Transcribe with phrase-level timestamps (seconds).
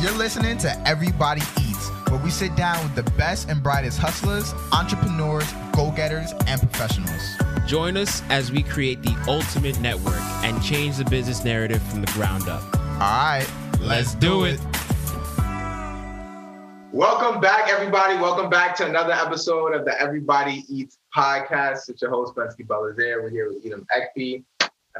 [0.00, 4.54] You're listening to Everybody Eats, where we sit down with the best and brightest hustlers,
[4.72, 5.44] entrepreneurs,
[5.76, 7.20] go getters, and professionals.
[7.66, 12.10] Join us as we create the ultimate network and change the business narrative from the
[12.12, 12.62] ground up.
[12.74, 13.46] All right,
[13.78, 14.58] Let's do it.
[16.92, 18.16] Welcome back, everybody.
[18.16, 21.90] Welcome back to another episode of the Everybody Eats podcast.
[21.90, 23.20] It's your host, Bensky there.
[23.20, 24.44] We're here with Edom Ekpe,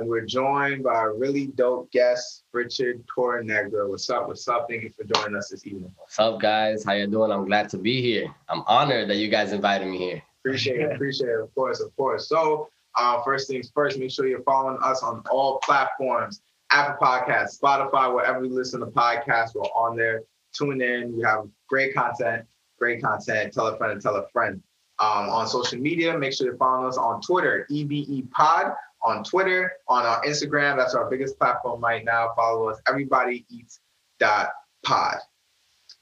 [0.01, 3.89] and we're joined by a really dope guest, Richard Torrenegra.
[3.89, 4.29] What's up?
[4.29, 4.67] What's up?
[4.69, 5.93] Thank you for joining us this evening.
[5.97, 6.83] What's up, guys?
[6.83, 7.31] How you doing?
[7.31, 8.35] I'm glad to be here.
[8.49, 10.23] I'm honored that you guys invited me here.
[10.43, 10.93] Appreciate it.
[10.93, 11.41] Appreciate it.
[11.41, 12.29] Of course, of course.
[12.29, 12.69] So,
[12.99, 16.41] uh, first things first, make sure you're following us on all platforms
[16.73, 20.23] Apple Podcasts, Spotify, wherever you listen to podcasts, we're on there.
[20.55, 21.15] Tune in.
[21.17, 22.47] We have great content,
[22.79, 23.53] great content.
[23.53, 24.63] Tell a friend and tell a friend.
[24.99, 28.73] Um, on social media, make sure you're following us on Twitter, EBE Pod,
[29.03, 30.77] on Twitter, on our Instagram.
[30.77, 32.33] That's our biggest platform right now.
[32.37, 33.81] Follow us, everybody eats
[34.19, 34.51] dot
[34.85, 35.17] pod.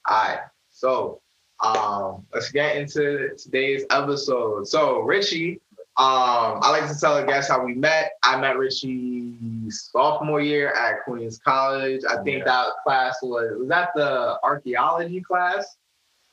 [0.09, 0.41] All right.
[0.71, 1.21] So
[1.65, 4.67] um, let's get into today's episode.
[4.69, 5.61] So Richie,
[5.97, 8.13] um, I like to tell the guests how we met.
[8.23, 9.35] I met Richie
[9.69, 12.03] sophomore year at Queens College.
[12.09, 12.45] I think Yeah.
[12.45, 15.77] that class was was that the archaeology class?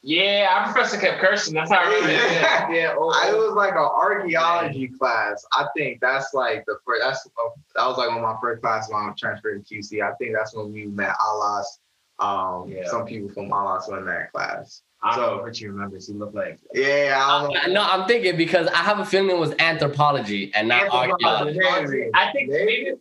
[0.08, 1.56] Yeah, our professor kept cursing.
[1.56, 2.14] That's how I remember it.
[2.32, 2.70] Yeah.
[2.70, 3.48] Yeah, oh, I, it oh.
[3.48, 5.44] was like an archaeology class.
[5.54, 7.02] I think that's like the first.
[7.04, 10.02] That's uh, that was like one of my first classes when I transferred to QC.
[10.04, 11.80] I think that's when we met Alas.
[12.20, 12.88] Um, Yeah.
[12.88, 14.84] some people from Alas were in that class.
[15.02, 15.98] I don't So- know what you remember.
[15.98, 17.74] He looked like Yeah, I don't know.
[17.74, 21.60] No, I'm thinking because I have a feeling it was anthropology and not Anthropology.
[21.62, 22.10] archaeology.
[22.14, 22.94] I think Maybe.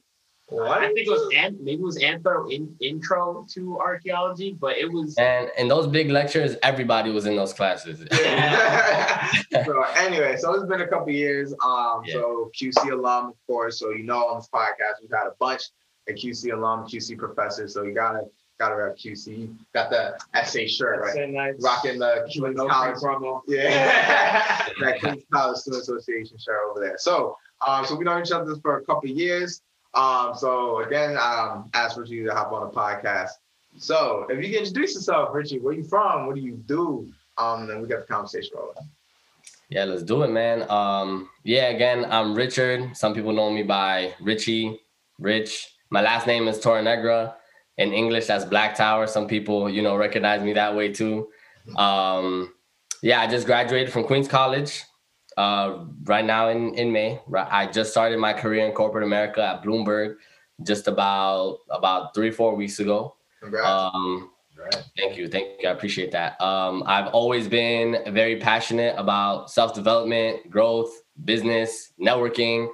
[0.51, 0.79] Maybe What?
[0.83, 4.91] I think it was an, maybe it was anthro in, intro to archaeology, but it
[4.91, 7.99] was And in those big lectures, everybody was in those classes.
[9.65, 11.53] so anyway, so it's been a couple years.
[11.65, 12.15] Um, Yeah.
[12.15, 13.79] so QC alum, of course.
[13.79, 15.63] So you know on this podcast we've had a bunch
[16.09, 17.75] of QC alum, QC professors.
[17.75, 18.23] So you gotta
[18.59, 19.55] gotta rep QC.
[19.75, 21.15] Got the SA shirt, right?
[21.15, 21.55] so nice.
[21.61, 23.41] Rocking the Queens No College free promo.
[23.49, 26.97] Yeah, that Queens College Student Association shirt over there.
[26.99, 29.63] So, um, so we know each other for a couple of years.
[29.95, 33.31] Um, so again, um, asked Richie to hop on the podcast.
[33.77, 36.27] So, if you can introduce yourself, Richie, where you from?
[36.27, 37.13] What do you do?
[37.39, 38.75] Um, then we got the conversation rolling.
[39.69, 40.71] Yeah, let's do it, man.
[40.71, 42.97] Um, yeah, again, I'm Richard.
[42.97, 44.79] Some people know me by Richie,
[45.19, 45.75] Rich.
[45.91, 47.35] My last name is Torrenegra.
[47.79, 49.09] In English, that's Black Tower.
[49.09, 51.29] Some people, you know, recognize me that way too.
[51.77, 52.53] Um,
[53.03, 54.85] yeah, I just graduated from Queens College
[55.37, 57.21] uh, right now in, in May.
[57.27, 60.17] Right, I just started my career in corporate America at Bloomberg
[60.63, 63.17] just about about three, four weeks ago.
[63.41, 63.67] Congrats.
[63.67, 64.91] Um, Congrats.
[64.97, 65.29] Thank you.
[65.29, 65.69] Thank you.
[65.69, 66.41] I appreciate that.
[66.41, 72.69] Um, I've always been very passionate about self development, growth, business, networking,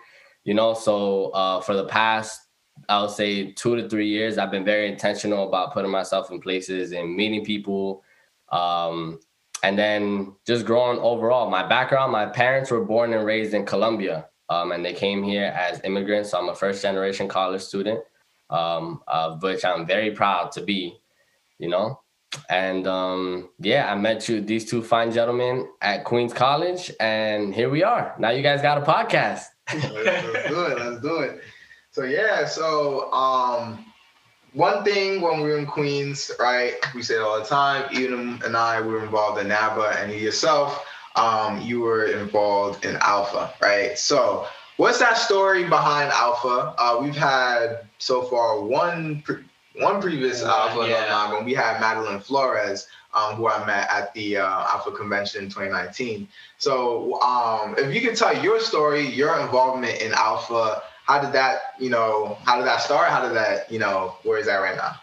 [0.44, 0.74] you know.
[0.74, 2.40] So uh, for the past,
[2.88, 6.40] I would say two to three years, I've been very intentional about putting myself in
[6.40, 8.02] places and meeting people.
[8.50, 9.20] Um,
[9.62, 11.50] and then just growing overall.
[11.50, 15.46] My background, my parents were born and raised in Colombia, um, and they came here
[15.56, 16.30] as immigrants.
[16.30, 18.00] So I'm a first generation college student,
[18.50, 20.96] um, of which I'm very proud to be
[21.58, 22.00] you know
[22.48, 27.68] and um yeah i met you these two fine gentlemen at queens college and here
[27.68, 29.42] we are now you guys got a podcast
[29.74, 30.78] let's, do it.
[30.78, 31.40] Let's do it.
[31.90, 33.84] So yeah, so um,
[34.52, 36.74] one thing when we were in Queens, right?
[36.94, 37.88] We say it all the time.
[37.92, 42.96] Edom and I were involved in NABA, and you yourself, um, you were involved in
[42.96, 43.96] ALPFA, right?
[43.98, 44.46] So
[44.76, 46.74] what's that story behind ALPFA?
[46.78, 49.44] Uh, we've had so far one pre-
[49.76, 51.06] one previous ALPFA yeah.
[51.06, 52.86] alumni when we had Madeline Flores.
[53.12, 56.28] Um, who I met at the uh, ALPFA Convention in 2019.
[56.58, 60.80] So, um, if you could tell your story, your involvement in ALPFA,
[61.10, 63.10] how did that, you know, how did that start?
[63.10, 64.94] How did that, you know, where is that right now?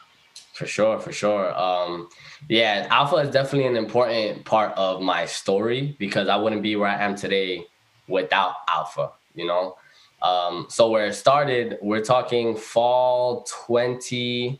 [0.54, 2.10] for sure for sure um
[2.50, 6.90] yeah ALPFA is definitely an important part of my story because i wouldn't be where
[6.90, 7.64] i am today
[8.08, 9.78] without ALPFA you know
[10.24, 14.60] um so where it started we're talking fall 20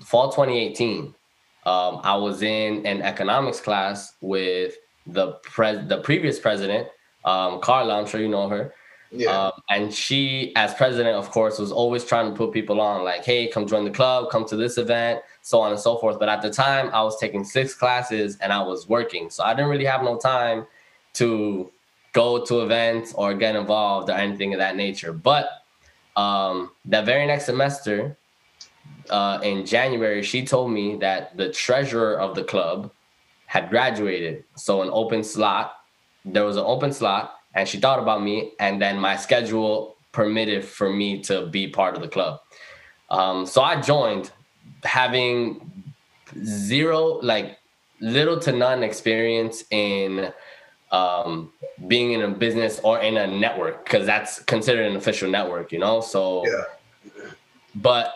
[0.00, 1.14] fall 2018
[1.68, 6.88] um, I was in an economics class with the pres the previous president,
[7.26, 7.98] um, Carla.
[7.98, 8.72] I'm sure you know her.
[9.10, 9.30] Yeah.
[9.30, 13.24] Um, and she, as president, of course, was always trying to put people on, like,
[13.24, 16.28] "Hey, come join the club, come to this event, so on and so forth." But
[16.28, 19.70] at the time, I was taking six classes and I was working, so I didn't
[19.70, 20.66] really have no time
[21.14, 21.70] to
[22.12, 25.12] go to events or get involved or anything of that nature.
[25.12, 25.48] But
[26.16, 28.16] um, that very next semester,
[29.08, 32.90] uh, in January, she told me that the treasurer of the club
[33.46, 34.44] had graduated.
[34.56, 35.76] So an open slot,
[36.24, 40.64] there was an open slot, and she thought about me, and then my schedule permitted
[40.64, 42.40] for me to be part of the club.
[43.10, 44.30] Um, so I joined,
[44.84, 45.94] having
[46.44, 47.58] zero, like
[48.00, 50.32] little to none experience in
[50.92, 51.52] um,
[51.86, 55.78] being in a business or in a network because that's considered an official network, you
[55.78, 56.00] know.
[56.00, 57.30] So, Yeah.
[57.74, 58.12] but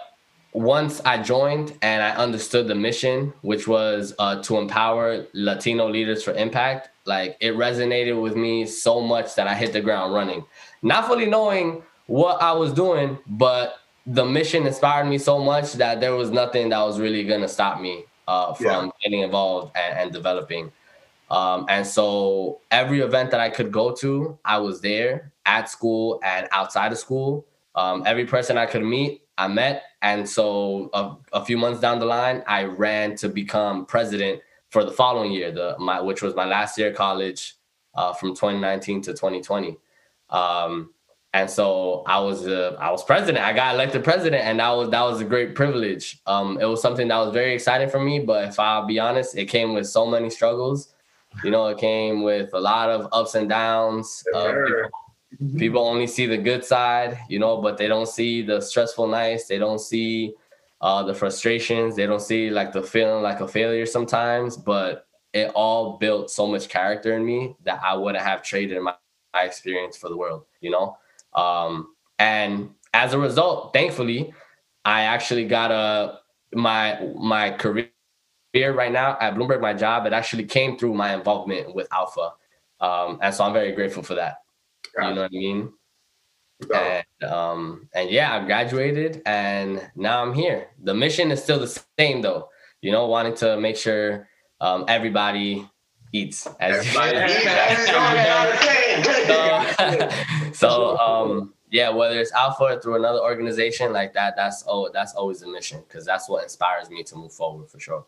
[0.52, 6.22] once I joined and I understood the mission, which was uh, to empower Latino leaders
[6.22, 10.44] for impact, like it resonated with me so much that I hit the ground running,
[10.82, 13.76] not fully knowing what I was doing, but
[14.06, 17.81] the mission inspired me so much that there was nothing that was really gonna stop
[17.81, 18.90] me uh, from Yeah.
[19.02, 20.70] getting involved and, and developing.
[21.31, 26.20] Um, and so every event that I could go to, I was there at school
[26.22, 27.46] and outside of school.
[27.75, 29.82] Um, every person I could meet, I met.
[30.02, 34.40] And so a, a few months down the line, I ran to become president
[34.70, 37.56] for the following year, the my which was my last year of college
[37.94, 39.76] uh, from 2019 to 2020.
[40.30, 40.94] Um,
[41.34, 43.44] and so I was uh, I was president.
[43.44, 46.20] I got elected president, and that was that was a great privilege.
[46.26, 48.20] Um, it was something that was very exciting for me.
[48.20, 50.94] But if I'll be honest, it came with so many struggles.
[51.42, 54.22] You know, it came with a lot of ups and downs.
[54.34, 54.90] Uh, Sure.
[55.42, 59.06] People, people only see the good side, you know, but they don't see the stressful
[59.06, 59.46] nights.
[59.46, 60.34] They don't see
[60.80, 61.96] uh, the frustrations.
[61.96, 64.56] They don't see like the feeling like a failure sometimes.
[64.56, 68.94] But it all built so much character in me that I wouldn't have traded my,
[69.34, 70.96] my experience for the world, you know.
[71.34, 74.32] Um, and as a result, thankfully,
[74.84, 76.18] I actually got a
[76.54, 77.88] my my career
[78.54, 82.32] right now at Bloomberg, my job, it actually came through my involvement with ALPFA.
[82.80, 84.41] Um, and so I'm very grateful for that.
[84.96, 85.73] You know what I mean?
[86.75, 90.69] And um, and yeah, I graduated and now I'm here.
[90.82, 92.49] The mission is still the same though,
[92.81, 94.29] you know, wanting to make sure
[94.61, 95.69] um, everybody
[96.12, 97.19] eats as everybody
[100.52, 100.52] so,
[100.93, 105.14] so um yeah whether it's ALPFA or through another organization like that that's oh that's
[105.14, 108.05] always the mission because that's what inspires me to move forward for sure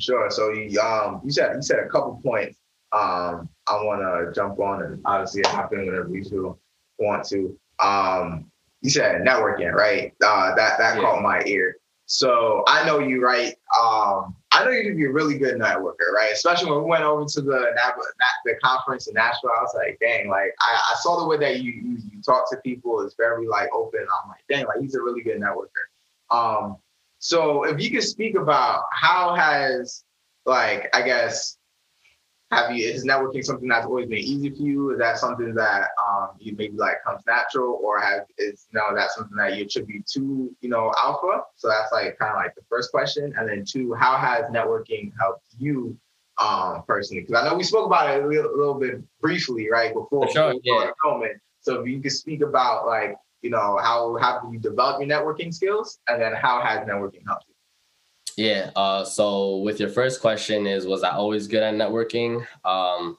[0.00, 0.30] Sure.
[0.30, 2.58] So you um you said you said a couple points.
[2.92, 6.58] Um, I want to jump on and obviously hop in whenever you feel
[6.98, 7.58] want to.
[7.78, 8.50] Um,
[8.82, 10.12] you said networking, right?
[10.24, 11.02] Uh, that that Yeah.
[11.02, 11.76] caught my ear.
[12.06, 13.54] So I know you, right?
[13.80, 16.32] Um, I know you to be a really good networker, right?
[16.32, 17.72] Especially when we went over to the
[18.44, 19.50] the conference in Nashville.
[19.56, 22.50] I was like, dang, like I, I saw the way that you, you you talk
[22.50, 24.00] to people is very like open.
[24.00, 25.86] I'm like, dang, like he's a really good networker.
[26.34, 26.78] Um,
[27.20, 30.02] so if you could speak about how has
[30.46, 31.58] like I guess
[32.50, 34.90] have you is networking something that's always been easy for you?
[34.90, 38.94] Is that something that um you maybe like comes natural or have is you know
[38.94, 41.42] that something that you attribute to, you know, ALPFA?
[41.56, 43.32] So that's like kind of like the first question.
[43.36, 45.96] And then two, how has networking helped you
[46.38, 47.22] um personally?
[47.22, 49.94] Because I know we spoke about it a little, a little bit briefly, right?
[49.94, 51.40] Before, For sure, before started filming.
[51.60, 55.08] So if you could speak about like, you know, how how do you develop your
[55.08, 57.49] networking skills and then how has networking helped you?
[58.36, 62.46] Yeah uh so with your first question is was i always good at networking?
[62.64, 63.18] Um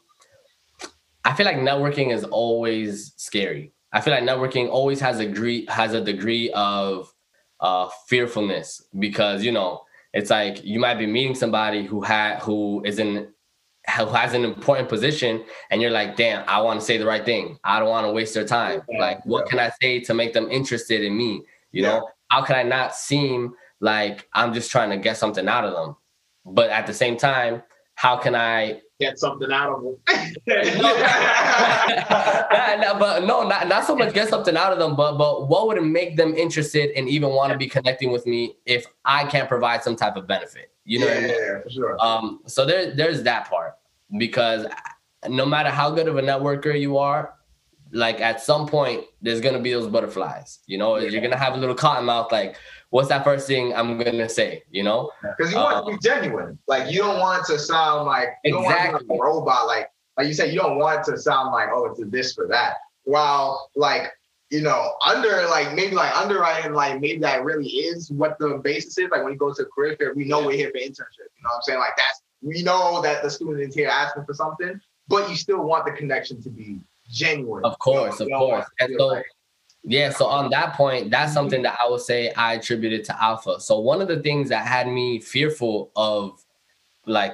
[1.25, 3.73] i feel like networking is always scary.
[3.93, 7.13] I feel like networking always has a degree has a degree of
[7.59, 9.81] uh fearfulness because you know
[10.13, 13.27] it's like you might be meeting somebody who had who is in
[13.97, 17.25] who has an important position and you're like damn i want to say the right
[17.25, 17.57] thing.
[17.63, 18.81] I don't want to waste their time.
[18.99, 19.49] Like what yeah.
[19.49, 21.43] can i say to make them interested in me?
[21.71, 21.89] You Yeah.
[21.99, 22.09] know?
[22.29, 25.95] How can i not seem like i'm just trying to get something out of them
[26.45, 27.61] but at the same time
[27.95, 29.97] how can i Get something out of them.
[33.00, 35.81] But no not, not so much get something out of them but but what would
[35.83, 39.83] make them interested and even want to be connecting with me if i can't provide
[39.83, 41.35] some type of benefit you know what I yeah, mean?
[41.40, 41.97] yeah, for sure.
[42.00, 43.76] Um, so there, there's that part
[44.18, 44.66] because
[45.28, 47.35] no matter how good of a networker you are,
[47.92, 50.59] like at some point there's gonna be those butterflies.
[50.66, 51.09] You know, Yeah.
[51.09, 52.31] you're gonna have a little cotton mouth.
[52.31, 52.56] Like,
[52.92, 54.64] what's that first thing I'm gonna say?
[54.69, 55.12] You know?
[55.24, 56.60] Because you want to be um, genuine.
[56.68, 59.07] Like you don't want to sound like you don't want to be Exactly.
[59.10, 59.66] like a robot.
[59.68, 62.33] Like like you said, you don't want it to sound like oh it's a this
[62.33, 62.76] for that.
[63.04, 64.12] While like
[64.52, 68.98] you know under like maybe like underwriting like maybe that really is what the basis
[68.98, 69.10] is.
[69.10, 71.28] Like when you go to a career fair, we know we're here for internship.
[71.36, 71.80] You know what I'm saying?
[71.80, 75.64] Like that's we know that the student is here asking for something, but you still
[75.64, 76.80] want the connection to be
[77.10, 77.64] genuine.
[77.64, 78.68] Of course, You of don't want course.
[78.80, 79.26] And so, like-
[79.83, 80.11] yeah.
[80.11, 83.61] So on that point, that's something that I would say I attributed to ALPFA.
[83.61, 86.44] So one of the things that had me fearful of,
[87.06, 87.33] like,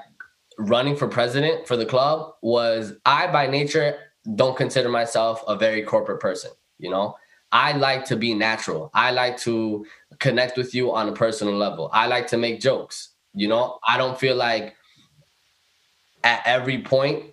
[0.58, 4.00] running for president for the club was I, by nature,
[4.36, 6.52] don't consider myself a very corporate person.
[6.80, 7.16] You know,
[7.52, 8.92] I like to be natural.
[8.94, 9.86] I like to
[10.20, 11.90] connect with you on a personal level.
[11.94, 13.10] I like to make jokes.
[13.34, 14.76] You know, I don't feel like
[16.24, 17.26] at every point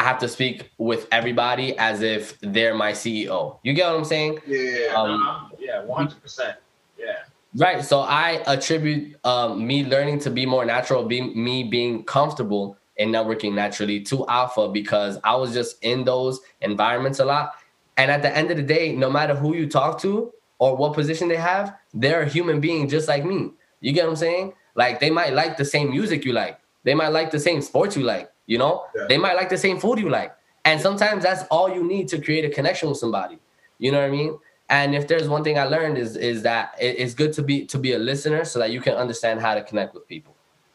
[0.00, 3.58] I have to speak with everybody as if they're my CEO.
[3.62, 4.38] You get what I'm saying?
[4.46, 4.94] yeah.
[4.96, 6.56] Um, yeah, one hundred percent.
[6.98, 7.16] Yeah.
[7.54, 7.84] Right.
[7.84, 13.10] So I attribute um, me learning to be more natural, be me being comfortable in
[13.10, 17.52] networking naturally to ALPFA because I was just in those environments a lot.
[17.98, 20.94] And at the end of the day, no matter who you talk to or what
[20.94, 23.50] position they have, they're a human being just like me.
[23.80, 24.54] You get what I'm saying?
[24.74, 26.58] Like they might like the same music you like.
[26.84, 28.84] They might like the same sports you like, you know?
[28.96, 29.06] Yeah.
[29.08, 30.34] They might like the same food you like.
[30.64, 33.38] And sometimes that's all you need to create a connection with somebody.
[33.78, 34.38] You know what I mean?
[34.68, 37.78] And if there's one thing I learned is is that it's good to be to
[37.78, 40.34] be a listener so that you can understand how to connect with people.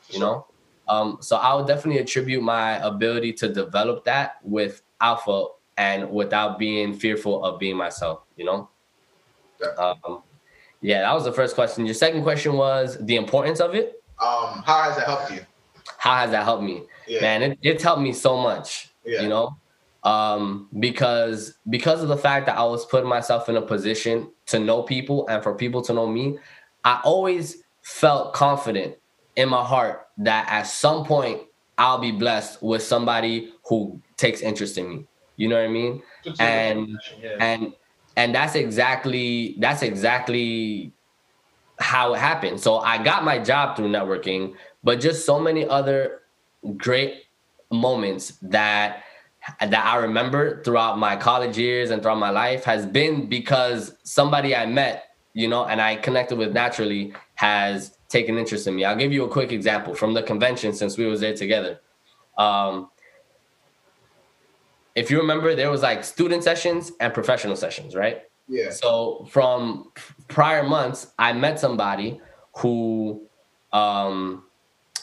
[0.09, 0.47] You know?
[0.87, 6.57] Um, so I would definitely attribute my ability to develop that with ALPFA and without
[6.57, 8.69] being fearful of being myself, you know?
[9.61, 9.67] Yeah.
[9.71, 10.23] Um,
[10.81, 11.85] yeah, that was the first question.
[11.85, 14.01] Your second question was the importance of it.
[14.21, 15.41] Um, how has it helped you?
[16.05, 16.83] How has that helped me?
[17.07, 17.21] Yeah.
[17.21, 18.89] Man, it, it's helped me so much.
[19.03, 19.23] Yeah.
[19.23, 19.57] You know?
[20.03, 24.59] Um, because because of the fact that I was putting myself in a position to
[24.59, 26.37] know people and for people to know me,
[26.83, 28.97] I always felt confident
[29.35, 31.41] in my heart that at some point
[31.79, 35.07] I'll be blessed with somebody who takes interest in me.
[35.37, 36.03] You know what I mean?
[36.39, 37.37] And yeah.
[37.39, 37.73] and
[38.15, 40.93] and that's exactly that's exactly
[41.77, 44.53] how it happened so i got my job through networking
[44.85, 46.21] but just so many other
[46.77, 47.23] great
[47.69, 49.03] moments that
[49.59, 54.55] that i remember throughout my college years and throughout my life has been because somebody
[54.55, 58.95] i met you know and i connected with naturally has taken interest in me i'll
[58.95, 61.79] give you a quick example from the convention since we was there together
[62.37, 62.89] um,
[64.95, 68.23] if you remember, there was like student sessions and professional sessions, right?
[68.47, 68.71] Yeah.
[68.71, 69.91] So from
[70.29, 72.21] prior months, I met somebody
[72.57, 73.27] who
[73.73, 74.43] um,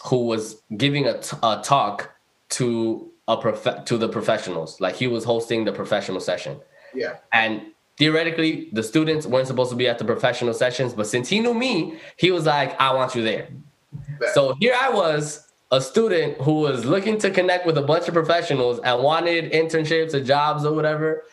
[0.05, 2.11] who was giving a, t- a talk
[2.51, 4.81] to a prof- to the professionals.
[4.81, 6.59] Like he was hosting the professional session,
[6.95, 7.17] Yeah.
[7.33, 7.63] and
[7.99, 10.93] theoretically, the students weren't supposed to be at the professional sessions.
[10.93, 13.49] But since he knew me, he was like, "I want you there."
[14.35, 18.15] So here I was, a student who was looking to connect with a bunch of
[18.15, 21.25] professionals and wanted internships or jobs or whatever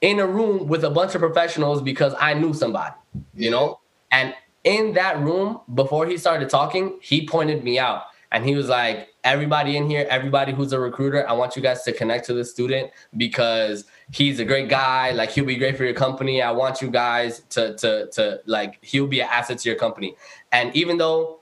[0.00, 2.94] in a room with a bunch of professionals because I knew somebody,
[3.34, 3.78] you know?
[4.10, 8.02] And in that room, before he started talking, he pointed me out
[8.34, 11.82] and he was like, Everybody in here, everybody who's a recruiter, I want you guys
[11.84, 15.12] to connect to this student because he's a great guy.
[15.12, 16.42] Like he'll be great for your company.
[16.42, 20.14] I want you guys to to to like he'll be an asset to your company.
[20.52, 21.40] And even though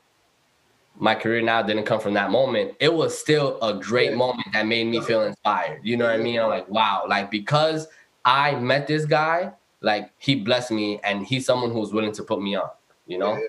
[0.94, 4.66] my career now didn't come from that moment, it was still a great moment that
[4.66, 5.80] made me feel inspired.
[5.82, 6.38] You know what I mean?
[6.38, 7.88] I'm like, wow, like because
[8.24, 12.40] I met this guy, like he blessed me and he's someone who's willing to put
[12.40, 12.68] me on,
[13.08, 13.34] you know?
[13.34, 13.48] Yeah,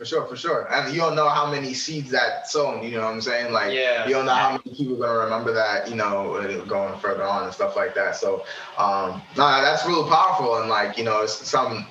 [0.00, 0.66] For sure, for sure.
[0.72, 3.52] And you don't know how many seeds that sown, you know what I'm saying?
[3.52, 4.08] Like Yeah.
[4.08, 7.44] you don't know how many people are gonna remember that, you know, going further on
[7.44, 8.16] and stuff like that.
[8.16, 8.42] So
[8.78, 11.86] um no, that's really powerful and like, you know, it's some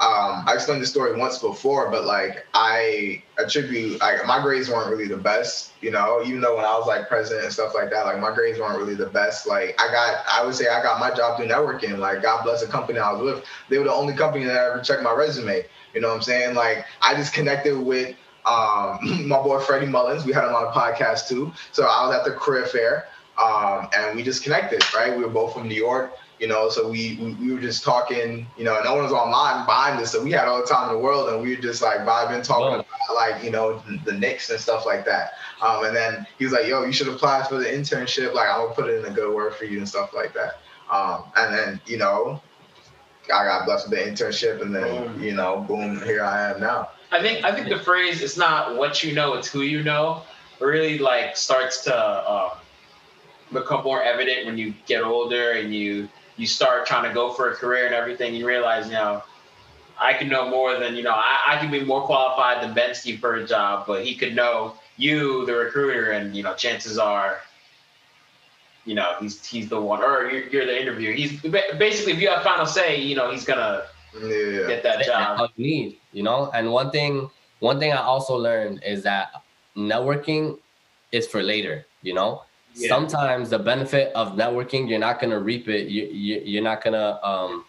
[0.00, 4.88] um I explained the story once before, but like I attribute like my grades weren't
[4.88, 7.90] really the best, you know, even though when I was like president and stuff like
[7.90, 9.48] that, like my grades weren't really the best.
[9.48, 11.98] Like I got I would say I got my job through networking.
[11.98, 13.44] Like God bless the company I was with.
[13.68, 15.64] They were the only company that ever checked my resume.
[15.94, 16.54] You know what I'm saying?
[16.54, 20.24] Like I just connected with um, my boy Freddie Mullins.
[20.24, 21.52] We had him on a podcast too.
[21.72, 23.04] So I was at the career fair,
[23.42, 24.82] um, and we just connected.
[24.94, 25.16] Right?
[25.16, 26.14] We were both from New York.
[26.38, 28.46] You know, so we, we we were just talking.
[28.56, 30.94] You know, no one was online behind us, so we had all the time in
[30.96, 32.80] the world, and we were just like vibing, talking Wow.
[32.80, 35.32] about like you know the, Knicks and stuff like that.
[35.60, 38.34] Um, and then he was like, "Yo, you should apply for the internship.
[38.34, 40.54] Like, I'm gonna put it in a good word for you and stuff like that."
[40.90, 42.42] Um, and then you know,
[43.32, 45.22] I got blessed with the internship, and then Boom.
[45.22, 46.90] you know, boom, here I am now.
[47.12, 50.22] I think I think the phrase "it's not what you know, it's who you know"
[50.60, 52.50] really like starts to um,
[53.52, 57.50] become more evident when you get older and you you start trying to go for
[57.50, 58.34] a career and everything.
[58.34, 59.22] You realize, you know,
[59.98, 61.14] I can know more than you know.
[61.14, 64.74] I, I can be more qualified than Bensky for a job, but he could know
[64.96, 67.38] you, the recruiter, and you know, chances are.
[68.84, 71.12] You know he's he's the one, or you're, you're the interviewer.
[71.12, 73.82] He's basically if you have final say, you know he's gonna
[74.14, 74.66] Yeah.
[74.66, 75.38] get that job.
[75.38, 76.50] all you need, you know.
[76.54, 79.42] And one thing, one thing I also learned is that
[79.76, 80.58] networking
[81.12, 81.86] is for later.
[82.02, 82.42] You know,
[82.74, 82.88] Yeah.
[82.88, 85.88] sometimes the benefit of networking, you're not gonna reap it.
[85.88, 87.64] You, you you're not gonna um,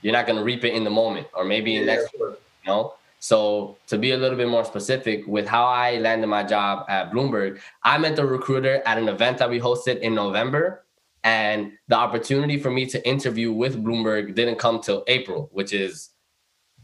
[0.00, 2.10] you're not gonna reap it in the moment, or maybe Yeah, next.
[2.16, 2.30] sure.
[2.64, 2.94] You know.
[3.22, 7.12] So to be a little bit more specific with how I landed my job at
[7.12, 10.84] Bloomberg, I met the recruiter at an event that we hosted in November.
[11.22, 16.10] And the opportunity for me to interview with Bloomberg didn't come till April, which is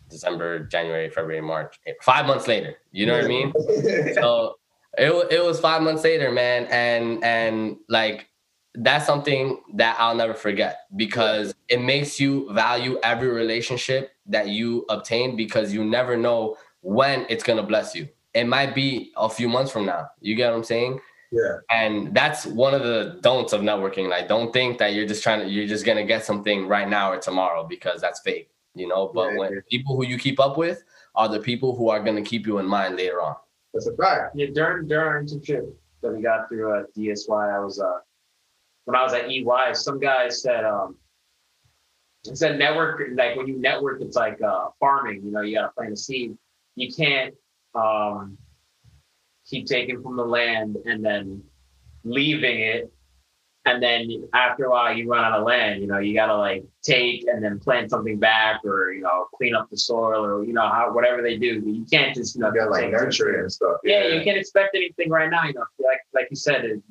[0.09, 2.77] December, January, February, March, eh, five months later.
[2.93, 3.53] You know what I mean?
[4.15, 4.59] So
[4.97, 6.67] it, it was five months later, man.
[6.67, 8.29] And, and like,
[8.77, 14.85] that's something that I'll never forget because it makes you value every relationship that you
[14.89, 18.09] obtain because you never know when it's gonna bless you.
[18.35, 20.11] It might be a few months from now.
[20.21, 21.01] You get what I'm saying?
[21.31, 21.57] Yeah.
[21.71, 24.09] And that's one of the don'ts of networking.
[24.09, 27.11] Like, don't think that you're just trying to, you're just gonna get something right now
[27.13, 29.11] or tomorrow because that's fake, you know.
[29.13, 29.61] But Yeah, when yeah.
[29.69, 32.67] people who you keep up with are the people who are gonna keep you in
[32.67, 33.37] mind later on.
[33.75, 34.37] That's a fact.
[34.37, 35.71] Yeah, during during our internship
[36.03, 37.99] that we got through at DSY, I was uh
[38.85, 40.97] when I was at EY, some guy said um
[42.29, 45.73] he a network like when you network, it's like uh farming, you know, you gotta
[45.73, 46.37] plant a seed.
[46.77, 47.35] You can't
[47.75, 48.39] um
[49.47, 51.43] keep taking from the land and then
[52.05, 52.93] leaving it.
[53.65, 56.65] And then after a while you run out of land, you know, you gotta like
[56.83, 60.53] take and then plant something back or you know, clean up the soil or you
[60.53, 61.63] know, how whatever they do.
[61.67, 63.79] You can't just you know You like nurture and stuff.
[63.85, 65.45] yeah, you can't expect anything right now.
[65.45, 66.83] You know, like like you said, it,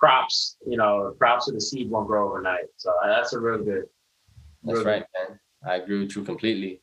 [0.00, 0.56] crops.
[0.66, 2.64] You know, crops with the seed won't grow overnight.
[2.76, 3.84] So that's a real good.
[4.62, 5.38] That's right, man.
[5.66, 6.80] I agree with you completely.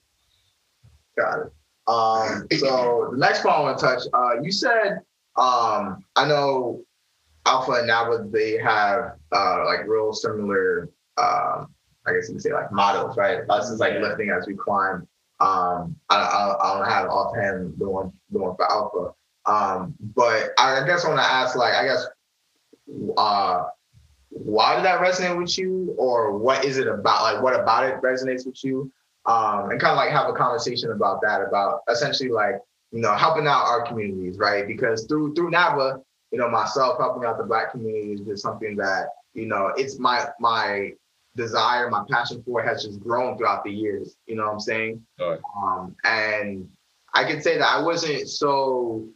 [1.18, 1.54] Got it.
[1.88, 5.00] Um, so the next point I want to touch, uh, you said,
[5.38, 6.84] um, I know
[7.46, 11.74] ALPFA and NABA, they have uh, like real similar, um,
[12.06, 13.40] I guess you could say like models, right?
[13.50, 14.02] Us is like Yeah.
[14.02, 15.08] lifting as we climb.
[15.40, 19.14] Um, I, I, I don't have offhand the one, the one for ALPFA.
[19.46, 22.06] Um, but I guess I want to ask, like, I guess,
[23.18, 23.64] uh,
[24.30, 27.24] why did that resonate with you, or what is it about?
[27.24, 28.92] Like, what about it resonates with you?
[29.28, 32.56] um, and kind of like have a conversation about that, about essentially like
[32.92, 34.66] you know helping out our communities, right?
[34.66, 38.78] Because through through NABA, you know, myself helping out the Black community is just something
[38.78, 40.94] that you know it's my my
[41.36, 44.16] desire, my passion for has just grown throughout the years.
[44.26, 45.06] You know what I'm saying?
[45.20, 45.40] Sure.
[45.62, 46.68] Um, and
[47.14, 49.10] I could say that I wasn't so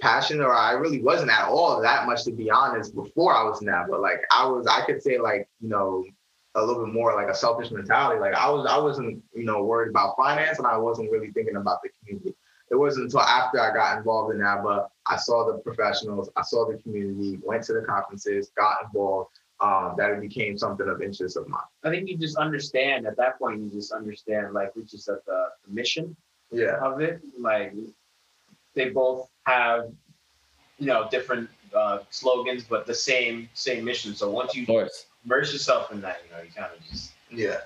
[0.00, 3.62] passionate, or I really wasn't at all that much, to be honest, before I was
[3.62, 3.96] NABA.
[3.96, 6.04] Like I was, I could say like you know
[6.54, 8.18] a little bit more like a selfish mentality.
[8.20, 11.56] Like I was, I wasn't, you know, worried about finance, and I wasn't really thinking
[11.56, 12.34] about the community.
[12.70, 16.68] It wasn't until after I got involved in NABA, I saw the professionals, I saw
[16.68, 21.36] the community, went to the conferences, got involved, um, that it became something of interest
[21.36, 21.60] of mine.
[21.84, 23.60] I think you just understand at that point.
[23.60, 26.16] You just understand like which is the, the mission
[26.50, 27.20] Yeah, of it.
[27.38, 27.74] Like
[28.74, 29.90] they both have,
[30.78, 34.14] you know, different uh, slogans, but the same same mission.
[34.14, 34.66] So once you
[35.24, 37.58] immerse yourself in that, you know, you kind of just yeah,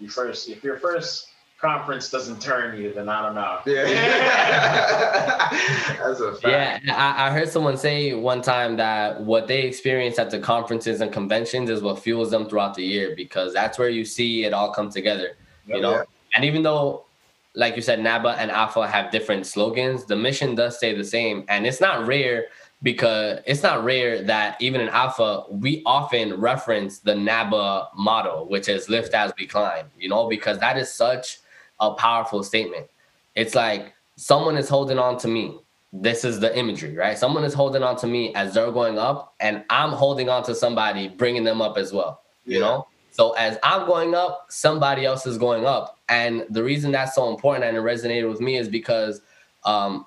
[0.00, 0.48] you first.
[0.48, 1.28] If your first
[1.60, 3.60] conference doesn't turn you, then I don't know.
[3.66, 3.84] yeah.
[5.98, 6.84] That's a fact.
[6.84, 11.00] Yeah, I, I heard someone say one time that what they experience at the conferences
[11.00, 14.52] and conventions is what fuels them throughout the year because that's where you see it
[14.52, 15.36] all come together.
[15.66, 16.02] You know, Yeah.
[16.36, 17.06] and even though,
[17.54, 21.44] like you said, NABA and ALPFA have different slogans, the mission does stay the same,
[21.48, 22.46] and it's not rare
[22.82, 28.68] because it's not rare that even in ALPFA we often reference the NABA model, which
[28.68, 31.38] is "Lift as we climb." You know, because that is such
[31.80, 32.86] a powerful statement.
[33.34, 35.58] It's like someone is holding on to me.
[35.92, 37.16] This is the imagery, right?
[37.16, 40.54] Someone is holding on to me as they're going up, and I'm holding on to
[40.54, 42.22] somebody, bringing them up as well.
[42.44, 42.66] You Yeah.
[42.66, 47.14] know, so as I'm going up, somebody else is going up, and the reason that's
[47.14, 49.20] so important and it resonated with me is because,
[49.64, 50.04] um,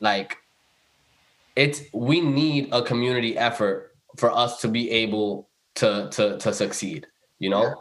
[0.00, 0.38] like,
[1.54, 7.06] it's we need a community effort for us to be able to to to succeed.
[7.38, 7.74] You know, Yeah.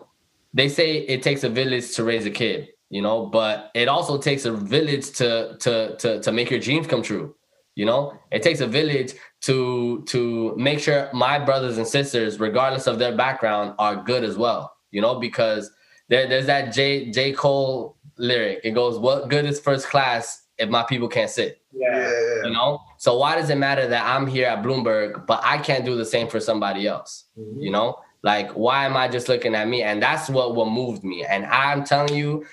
[0.53, 4.15] they say it takes a village to raise a kid you know but it also
[4.17, 7.33] takes a village to to to to make your dreams come true
[7.75, 8.17] you know?
[8.31, 13.15] It takes a village to to make sure my brothers and sisters regardless of their
[13.15, 15.19] background are good as well you know?
[15.19, 15.71] Because
[16.07, 17.33] there, there's that j j.
[17.33, 18.61] Cole lyric.
[18.63, 21.61] It goes what good is first class if my people can't sit?
[21.73, 22.79] Yeah, yeah, you know?
[22.97, 26.05] So why does it matter that i'm here at bloomberg but i can't do the
[26.05, 27.61] same for somebody else Mhm.
[27.61, 27.99] you know?
[28.23, 29.83] Like why am i just looking at me?
[29.83, 31.25] And that's what what moved me.
[31.25, 32.45] And i'm telling you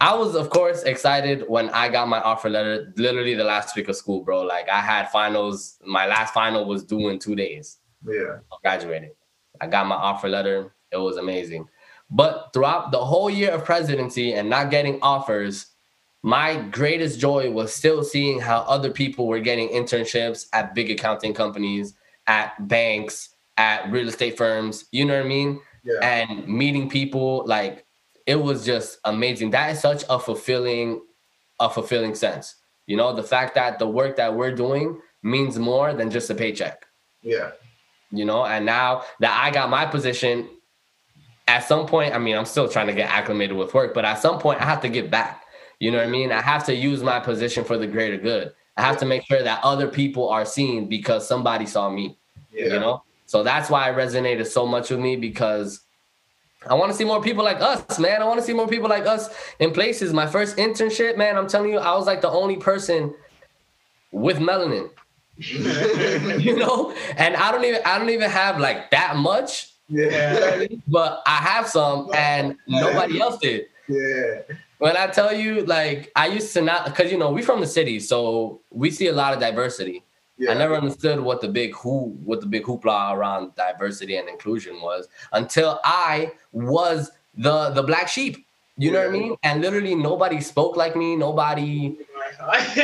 [0.00, 3.88] i was of course excited when i got my offer letter literally the last week
[3.88, 4.42] of school bro.
[4.42, 5.78] Like i had finals.
[5.84, 7.78] My last final was due in two days.
[8.06, 8.38] Yeah.
[8.52, 9.12] I graduated.
[9.60, 10.74] I got my offer letter.
[10.92, 11.68] It was amazing.
[12.10, 15.66] But throughout the whole year of presidency and not getting offers
[16.22, 21.32] my greatest joy was still seeing how other people were getting internships at big accounting
[21.32, 21.94] companies
[22.26, 24.86] at banks at real estate firms.
[24.90, 25.60] You know what i mean?
[25.84, 26.00] Yeah.
[26.02, 27.85] and meeting people like
[28.26, 29.50] it was just amazing.
[29.50, 31.02] That is such a fulfilling
[31.60, 32.56] a fulfilling sense.
[32.86, 36.34] You know the fact that the work that we're doing means more than just a
[36.34, 36.84] paycheck.
[37.22, 37.50] Yeah.
[38.12, 40.48] you know and now that i got my position
[41.48, 44.20] at some point i mean i'm still trying to get acclimated with work but at
[44.20, 45.42] some point i have to give back.
[45.80, 46.30] You know what i mean?
[46.30, 48.52] I have to use my position for the greater good.
[48.76, 52.16] I have to make sure that other people are seen because somebody saw me
[52.52, 52.74] Yeah.
[52.74, 53.02] you know?
[53.26, 55.80] So that's why it resonated so much with me because
[56.68, 58.22] I want to see more people like us, man.
[58.22, 59.28] I want to see more people like us
[59.60, 60.12] in places.
[60.12, 63.14] My first internship, man, I'm telling you, I was like the only person
[64.12, 64.90] with melanin.
[65.38, 70.64] you know, and I don't even I don't even have like that much, Yeah.
[70.88, 73.66] but I have some, and nobody else did.
[73.86, 74.42] Yeah.
[74.78, 77.66] When I tell you, like, I used to not, because you know, we from the
[77.66, 80.02] city, so we see a lot of diversity.
[80.38, 80.50] Yeah.
[80.50, 84.80] I never understood what the big who, what the big hoopla around diversity and inclusion
[84.82, 88.46] was until I was the the black sheep.
[88.78, 89.36] You know what I mean?
[89.42, 91.16] And literally nobody spoke like me.
[91.16, 91.96] Nobody,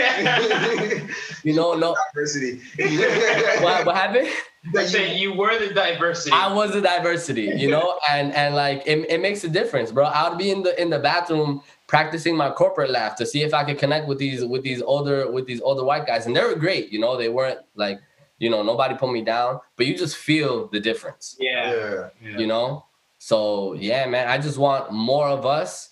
[1.43, 1.95] you know, no.
[2.15, 2.63] Diversity.
[3.63, 4.29] What, what happened?
[4.77, 6.31] I said you were the diversity.
[6.33, 10.05] I was the diversity, you know, and and like it, it makes a difference, bro.
[10.05, 13.53] I would be in the in the bathroom practicing my corporate laugh to see if
[13.53, 16.43] I could connect with these with these older with these older white guys, and they
[16.43, 17.19] were great, you know.
[17.19, 18.01] They weren't like,
[18.39, 21.75] you know, nobody put me down, but you just feel the difference, yeah.
[21.75, 22.09] Yeah.
[22.23, 22.39] yeah.
[22.39, 22.87] you know.
[23.19, 25.91] So yeah, man, I just want more of us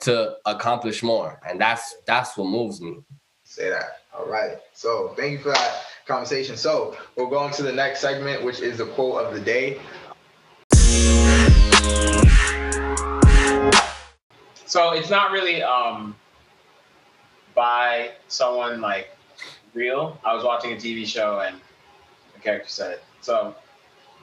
[0.00, 3.00] to accomplish more, and that's that's what moves me.
[3.44, 3.98] Say that.
[4.18, 4.56] All right.
[4.72, 6.56] So thank you for that conversation.
[6.56, 9.80] So we'll go on to the next segment, which is the quote of the day.
[14.72, 16.16] So it's not really um
[17.54, 19.08] by someone like
[19.74, 20.18] real.
[20.24, 21.60] I was watching a TV show and
[22.32, 23.04] the character said it.
[23.20, 23.54] So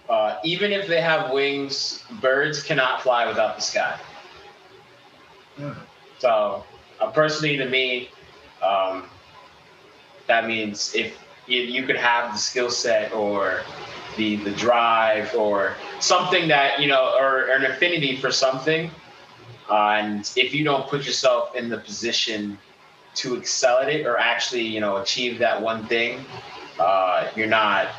[0.09, 3.99] uh, even if they have wings, birds cannot fly without the sky.
[5.55, 5.73] Hmm.
[6.17, 6.63] So
[6.99, 8.09] uh, personally, to me,
[8.63, 9.03] um,
[10.25, 13.61] that means if you, you could have the skill set or
[14.17, 18.89] the the drive or something that you know or, or an affinity for something
[19.69, 22.57] uh, and if you don't put yourself in the position
[23.15, 26.25] to excel at it or actually you know achieve that one thing
[26.79, 27.89] uh, you're not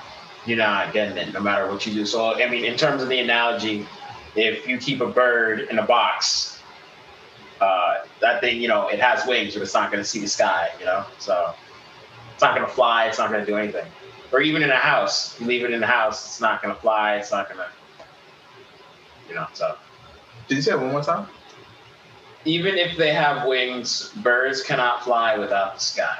[0.46, 2.06] you're not getting it no matter what you do.
[2.06, 3.87] So i mean in terms of the analogy
[4.35, 6.62] if you keep a bird in a box
[7.61, 10.28] uh, that thing you know it has wings but it's not going to see the
[10.28, 11.04] sky you know?
[11.18, 11.54] So
[12.33, 13.87] it's not going to fly it's not going to do anything.
[14.33, 16.80] Or even in a house you leave it in the house it's not going to
[16.80, 17.68] fly it's not going to
[19.28, 19.76] you know so.
[20.48, 21.28] Did you say it one more time?
[22.44, 26.18] Even if they have wings, birds cannot fly without the sky.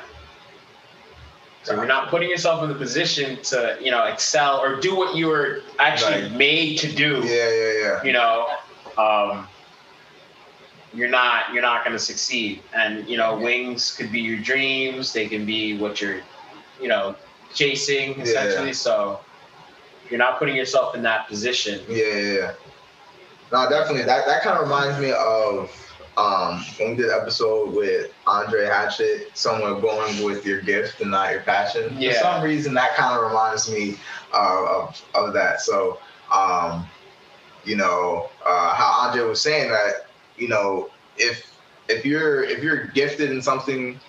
[1.63, 5.15] So you're not putting yourself in the position to, you know, excel or do what
[5.15, 6.33] you were actually Right.
[6.33, 7.21] made to do.
[7.25, 8.03] Yeah, yeah, yeah.
[8.03, 8.49] You know,
[8.97, 9.47] um,
[10.95, 12.63] you're not you're not going to succeed.
[12.75, 15.13] And you know, wings could be your dreams.
[15.13, 16.23] They can be what you're,
[16.81, 17.15] you know,
[17.55, 18.23] chasing Yeah.
[18.25, 18.73] essentially.
[18.73, 19.21] So
[20.09, 21.81] you're not putting yourself in that position.
[21.89, 22.53] Yeah, yeah, yeah.
[23.53, 24.05] No, definitely.
[24.05, 25.71] That that kind of reminds me of
[26.17, 31.11] um, when we did the episode with Andre Hatchett, somewhere going with your gift and
[31.11, 31.95] not your passion.
[31.99, 32.13] Yeah.
[32.13, 33.97] For some reason, that kind of reminds me
[34.33, 35.61] uh, of of that.
[35.61, 35.99] So,
[36.33, 36.87] um,
[37.65, 41.53] you know, uh, how Andre was saying that, you know, if
[41.89, 44.01] if you're if you're gifted in something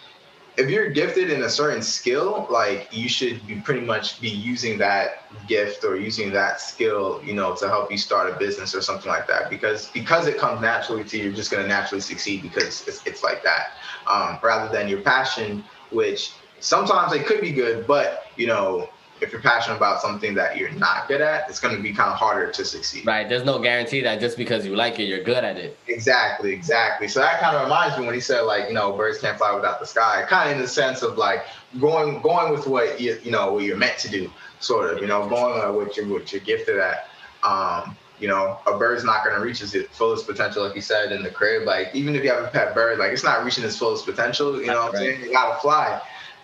[0.61, 4.77] if you're gifted in a certain skill, like you should be pretty much be using
[4.77, 8.81] that gift or using that skill, you know, to help you start a business or
[8.81, 9.49] something like that.
[9.49, 13.23] Because because it comes naturally to you, you're just gonna naturally succeed because it's, it's
[13.23, 13.69] like that.
[14.07, 18.87] Um, rather than your passion, which sometimes it could be good, but you know,
[19.21, 22.17] if you're passionate about something that you're not good at, it's gonna be kind of
[22.17, 23.05] harder to succeed.
[23.05, 23.29] Right?
[23.29, 25.77] There's no guarantee that just because you like it, you're good at it.
[25.87, 27.07] Exactly, exactly.
[27.07, 29.53] So that kind of reminds me when he said like, you know, birds can't fly
[29.55, 30.25] without the sky.
[30.27, 31.45] Kind of in the sense of like
[31.79, 34.29] going going with what you you know what you're meant to do,
[34.59, 35.01] sort of.
[35.01, 37.07] You know, going with what you're what you're gifted at.
[37.43, 41.11] Um, you know, a bird's not going to reach its fullest potential, like you said
[41.11, 41.65] in the crib.
[41.65, 44.61] Like even if you have a pet bird, like it's not reaching its fullest potential.
[44.61, 45.15] You know what I'm Right.
[45.15, 45.21] saying?
[45.21, 45.99] You gotta fly.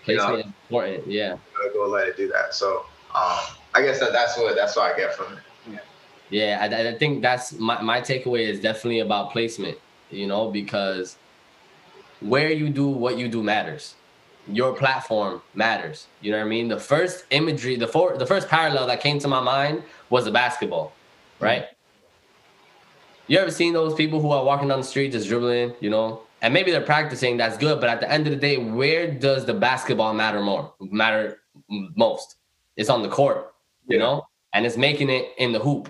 [0.08, 1.08] You know, is important.
[1.08, 1.38] Yeah.
[1.74, 2.54] go let it do that.
[2.54, 3.40] So um,
[3.74, 5.40] I guess that that's what that's what I get from it.
[6.30, 9.78] Yeah, I, I think that's my, my takeaway is definitely about placement,
[10.12, 11.16] you know, because
[12.20, 13.96] where you do what you do matters.
[14.50, 16.08] Your platform matters.
[16.22, 16.68] You know what I mean?
[16.70, 20.32] The first imagery, the for, the first parallel that came to my mind was a
[20.32, 20.94] basketball,
[21.40, 21.66] right?
[23.28, 26.22] You ever seen those people who are walking down the street just dribbling, you know?
[26.42, 29.46] And maybe they're practicing, that's good, but at the end of the day, where does
[29.46, 30.74] the basketball matter more?
[30.80, 32.36] Matter most?
[32.76, 33.54] It's on the court,
[33.88, 34.04] you Yeah.
[34.04, 34.24] know?
[34.54, 35.90] And it's making it in the hoop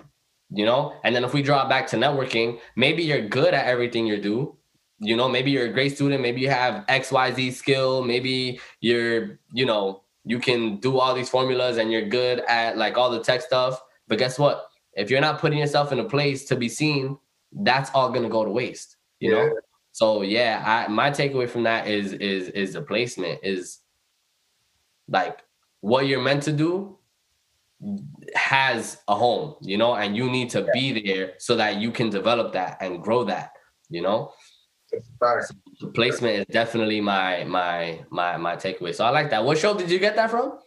[0.50, 4.06] you know and then if we draw back to networking maybe you're good at everything
[4.06, 4.56] you do
[4.98, 9.66] you know maybe you're a great student maybe you have xyz skill maybe you're you
[9.66, 13.42] know you can do all these formulas and you're good at like all the tech
[13.42, 17.18] stuff but guess what if you're not putting yourself in a place to be seen
[17.62, 19.48] that's all going to go to waste you Yeah.
[19.48, 19.56] know
[19.98, 23.78] so yeah I, my takeaway from that is is is the placement is
[25.08, 25.38] like
[25.80, 26.98] what you're meant to do
[28.34, 32.10] has a home, you know, and you need to be there so that you can
[32.10, 33.52] develop that and grow that,
[33.88, 34.32] you know.
[34.90, 38.94] The placement is definitely my my my my takeaway.
[38.94, 39.44] So I like that.
[39.44, 40.58] What show did you get that from?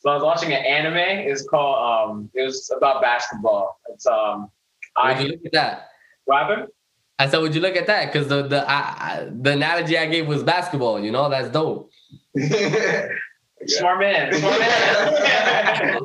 [0.00, 1.28] So I was watching an anime.
[1.30, 1.76] It's called
[2.10, 3.78] um it was about basketball.
[3.92, 4.50] It's um
[4.96, 5.88] I, you look at that?
[6.24, 6.68] What happened?
[7.18, 8.12] I said, would you look at that?
[8.12, 11.00] Because the the I, I, the analogy I gave was basketball.
[11.00, 11.90] You know, that's dope.
[13.66, 14.32] Smart man.
[14.32, 15.96] Smart man.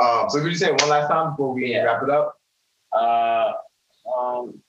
[0.00, 1.84] um, so could you say one last time before we yeah.
[1.84, 2.36] wrap it up?
[2.92, 3.52] Uh,
[4.12, 4.60] um,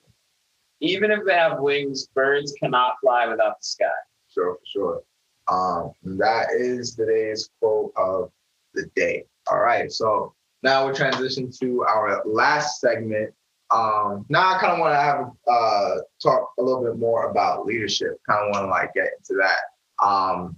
[0.80, 3.84] even if they have wings, birds cannot fly without the sky.
[4.32, 5.02] Sure, for sure.
[5.48, 8.30] Um, that is today's quote of
[8.74, 9.24] the day.
[9.50, 13.34] All right, so now we're transitioning to our last segment.
[13.74, 17.66] Um, now I kind of want to have uh, talk a little bit more about
[17.66, 18.20] leadership.
[18.28, 20.04] Kind of want to like get into that.
[20.04, 20.56] Um,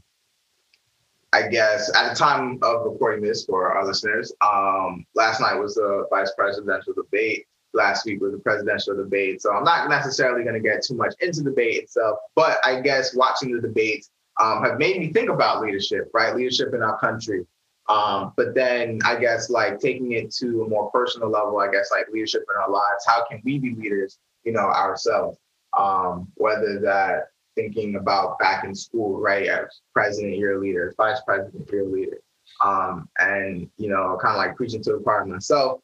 [1.33, 5.75] I guess at the time of recording this for our listeners, um, last night was
[5.75, 7.47] the vice presidential debate.
[7.75, 9.43] Last week was the presidential debate.
[9.43, 12.81] So I'm not necessarily going to get too much into the debate itself, but I
[12.81, 16.35] guess watching the debates um, have made me think about leadership, right?
[16.35, 17.45] Leadership in our country.
[17.89, 21.91] Um, but then I guess like taking it to a more personal level, I guess
[21.91, 23.05] like leadership in our lives.
[23.07, 25.39] How can we be leaders, you know, ourselves?
[25.79, 29.49] Um, whether that thinking about back in school, right?
[29.49, 30.95] As president, you're a leader.
[30.97, 32.19] Vice president, you're a leader.
[32.65, 35.81] Um, and you know, kind of like preaching to the part myself,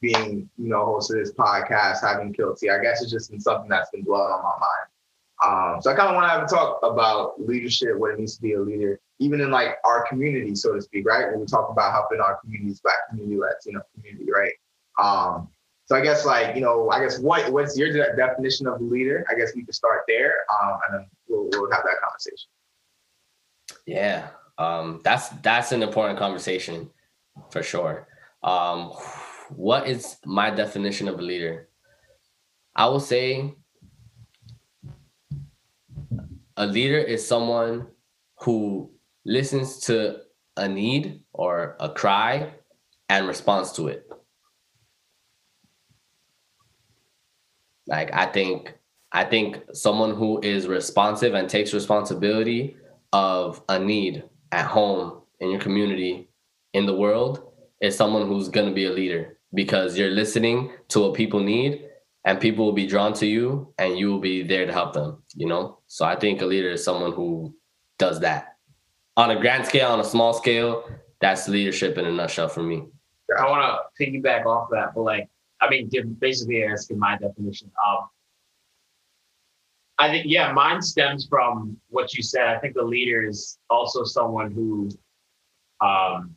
[0.00, 2.70] being you know host of this podcast, having guilty.
[2.70, 4.88] I guess it's just been something that's been blowing on my mind.
[5.44, 8.36] Um, so I kind of want to have a talk about leadership, what it means
[8.36, 11.30] to be a leader, even in like our community, so to speak, right?
[11.30, 14.52] When we talk about helping our communities, Black community, Latino community, right?
[15.02, 15.48] Um,
[15.86, 18.84] so I guess like, you know, I guess what what's your de- definition of a
[18.84, 19.26] leader?
[19.30, 22.48] I guess we could start there um, and then we'll, we'll have that conversation.
[23.86, 24.28] Yeah,
[24.58, 26.90] um, that's that's an important conversation
[27.50, 28.06] for sure.
[28.44, 28.92] Um,
[29.50, 31.68] what is my definition of a leader?
[32.74, 33.54] I will say
[36.56, 37.86] a leader is someone
[38.38, 38.90] who
[39.24, 40.18] listens to
[40.56, 42.52] a need or a cry
[43.08, 44.08] and responds to it.
[47.86, 48.74] Like I think
[49.12, 52.76] I think someone who is responsive and takes responsibility
[53.12, 56.28] of a need at home in your community
[56.72, 61.00] in the world is someone who's going to be a leader because you're listening to
[61.00, 61.84] what people need
[62.24, 65.22] and people will be drawn to you and you will be there to help them
[65.34, 67.54] you know so i think a leader is someone who
[67.98, 68.56] does that
[69.16, 70.84] on a grand scale on a small scale
[71.20, 72.84] that's leadership in a nutshell for me
[73.38, 75.28] i want to piggyback off that but like
[75.62, 77.70] I mean, basically asking my definition.
[77.86, 78.08] Um,
[79.98, 82.46] I think, yeah, mine stems from what you said.
[82.46, 84.90] I think the leader is also someone who
[85.80, 86.36] um,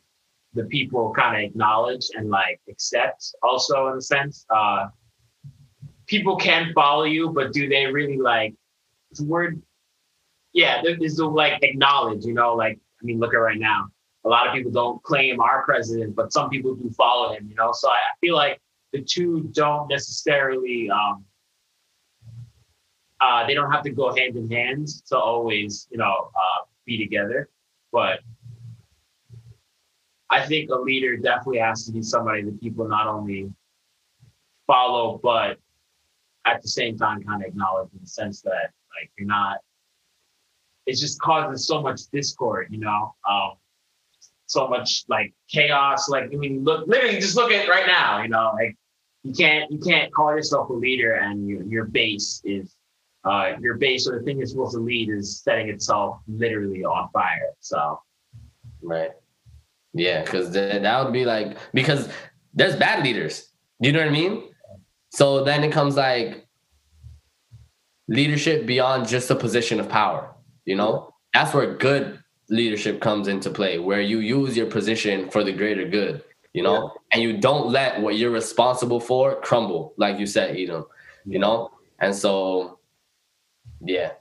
[0.54, 4.46] the people kind of acknowledge and like accept, also in a sense.
[4.48, 4.86] Uh,
[6.06, 8.54] people can follow you, but do they really like
[9.12, 9.62] the word?
[10.52, 13.88] Yeah, there's the like acknowledge, you know, like, I mean, look at right now.
[14.24, 17.54] A lot of people don't claim our president, but some people do follow him, you
[17.54, 17.70] know?
[17.72, 18.60] So I feel like
[18.92, 21.24] the two don't necessarily um,
[23.20, 26.98] uh, they don't have to go hand in hand to always you know uh, be
[26.98, 27.48] together
[27.92, 28.20] but
[30.30, 33.50] i think a leader definitely has to be somebody that people not only
[34.66, 35.58] follow but
[36.46, 39.58] at the same time kind of acknowledge in the sense that like you're not
[40.86, 43.52] it's just causes so much discord you know um,
[44.46, 46.08] so much like chaos.
[46.08, 48.22] Like I mean, look, literally, just look at right now.
[48.22, 48.76] You know, like
[49.22, 52.74] you can't you can't call yourself a leader and your your base is
[53.24, 57.10] uh, your base or the thing you're supposed to lead is setting itself literally on
[57.10, 57.52] fire.
[57.60, 58.00] So,
[58.82, 59.10] right,
[59.92, 62.08] yeah, because that would be like because
[62.54, 63.50] there's bad leaders.
[63.80, 64.44] You know what I mean?
[65.16, 66.46] So then it comes like
[68.08, 70.34] leadership beyond just a position of power.
[70.64, 75.42] You know, that's where good leadership comes into play, where you use your position for
[75.42, 76.22] the greater good
[76.56, 76.88] you know, yeah.
[77.12, 80.86] and you don't let what you're responsible for crumble, like you said, Edom,
[81.26, 81.70] you know?
[81.98, 82.78] And so,
[83.82, 84.12] yeah,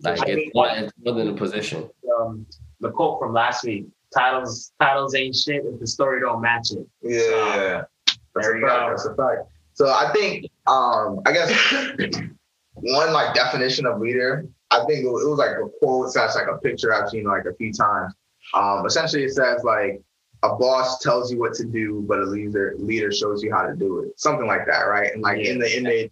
[0.00, 1.88] like I it's, more, it's more than a position.
[2.18, 2.44] Um,
[2.80, 6.88] the quote from last week titles titles ain't shit if the story don't match it.
[7.02, 7.84] Yeah.
[8.08, 9.48] So, that's, a fact, that's a fact.
[9.76, 11.52] So I think um I guess
[12.72, 16.56] one like definition of leader, I think it was, like a quote slash like a
[16.58, 18.14] picture I've seen like a few times.
[18.54, 20.02] Um essentially it says like
[20.42, 23.76] a boss tells you what to do, but a leader leader shows you how to
[23.76, 24.18] do it.
[24.18, 25.12] Something like that, right?
[25.12, 25.52] And like yeah.
[25.52, 26.10] in the image,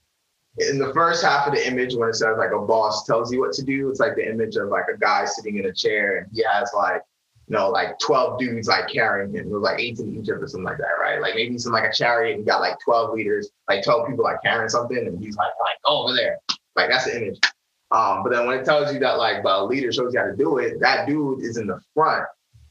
[0.59, 3.41] in the first half of the image, when it says like a boss tells you
[3.41, 6.19] what to do, it's like the image of like a guy sitting in a chair
[6.19, 7.03] and he has like
[7.49, 9.47] you know, like 12 dudes like carrying him.
[9.47, 11.21] It was like 18 Egypt or something like that, right?
[11.21, 14.43] Like maybe some like a chariot and got like 12 leaders, like 12 people like
[14.43, 16.39] carrying something, and he's like, like go over there.
[16.77, 17.39] Like that's the image.
[17.91, 20.37] Um, but then when it tells you that like the leader shows you how to
[20.37, 22.25] do it, that dude is in the front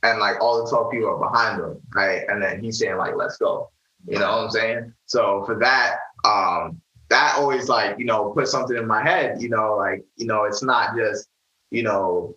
[0.04, 2.24] and like all the 12 people are behind him, right?
[2.28, 3.72] And then he's saying, like, let's go.
[4.06, 4.94] You know what I'm saying?
[5.06, 9.50] So for that, um, that always like, you know, put something in my head, you
[9.50, 11.30] know, like, you know, it's not just,
[11.72, 12.36] you know,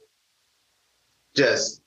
[1.35, 1.83] just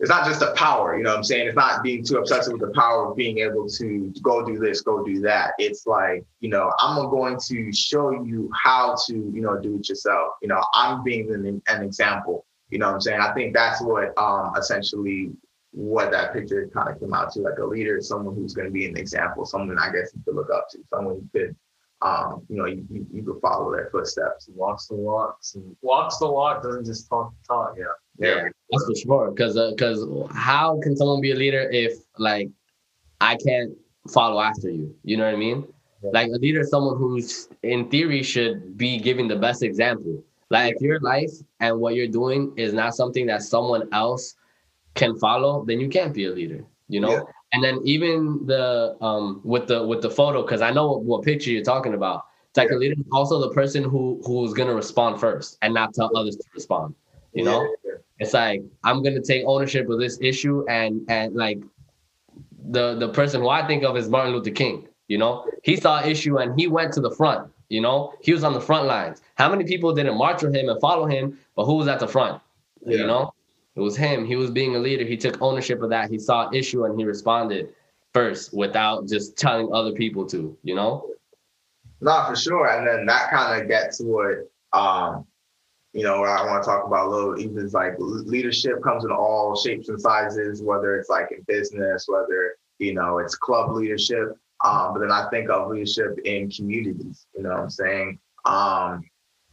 [0.00, 1.48] it's not just the power, you know what I'm saying?
[1.48, 4.80] It's not being too obsessive with the power of being able to go do this,
[4.80, 5.52] go do that.
[5.58, 9.88] It's like, you know, I'm going to show you how to, you know, do it
[9.88, 10.34] yourself.
[10.40, 12.46] You know, I'm being an, an example.
[12.70, 13.20] You know what I'm saying?
[13.20, 15.32] I think that's what um essentially
[15.72, 18.72] what that picture kind of came out to, like a leader, someone who's going to
[18.72, 21.56] be an example, someone I guess you could look up to, someone you could
[22.00, 24.48] um, you know, you, you, you could follow their footsteps.
[24.54, 27.74] Walks the walks and walks the walk, doesn't just talk the talk.
[27.76, 27.84] Yeah.
[28.20, 29.30] Yeah, that's for sure.
[29.30, 32.50] Because because uh, how can someone be a leader if like
[33.20, 33.72] I can't
[34.10, 34.94] follow after you?
[35.04, 35.66] You know what I mean?
[36.02, 36.10] Yeah.
[36.12, 40.22] Like a leader is someone who's in theory should be giving the best example.
[40.50, 44.34] Like if your life and what you're doing is not something that someone else
[44.94, 46.64] can follow, then you can't be a leader.
[46.88, 47.12] You know.
[47.12, 47.22] Yeah.
[47.52, 51.22] And then even the um with the with the photo, because I know what, what,
[51.22, 52.26] picture you're talking about.
[52.50, 52.76] It's like yeah.
[52.76, 56.36] a leader is also the person who who's gonna respond first and not tell others
[56.36, 56.94] to respond.
[57.32, 57.66] You know
[58.18, 61.60] it's like I'm gonna take ownership of this issue and and like
[62.70, 64.88] the the person who I think of is Martin Luther King.
[65.06, 67.50] You know, he saw issue and he went to the front.
[67.68, 69.22] You know, he was on the front lines.
[69.36, 72.08] How many people didn't march with him and follow him, but who was at the
[72.08, 72.40] front?
[72.84, 72.98] Yeah.
[72.98, 73.34] You know,
[73.76, 74.24] it was him.
[74.24, 75.04] He was being a leader.
[75.04, 76.10] He took ownership of that.
[76.10, 77.74] He saw issue and he responded
[78.12, 80.56] first without just telling other people to.
[80.62, 81.10] You know.
[82.00, 82.68] Not for sure.
[82.68, 85.26] And then that kind of gets what um
[85.98, 89.56] you know, I want to talk about a little, even like leadership comes in all
[89.56, 94.28] shapes and sizes, whether it's like in business, whether, you know, it's club leadership.
[94.64, 98.20] Um, but then I think of leadership in communities, you know what I'm saying?
[98.44, 99.02] Um,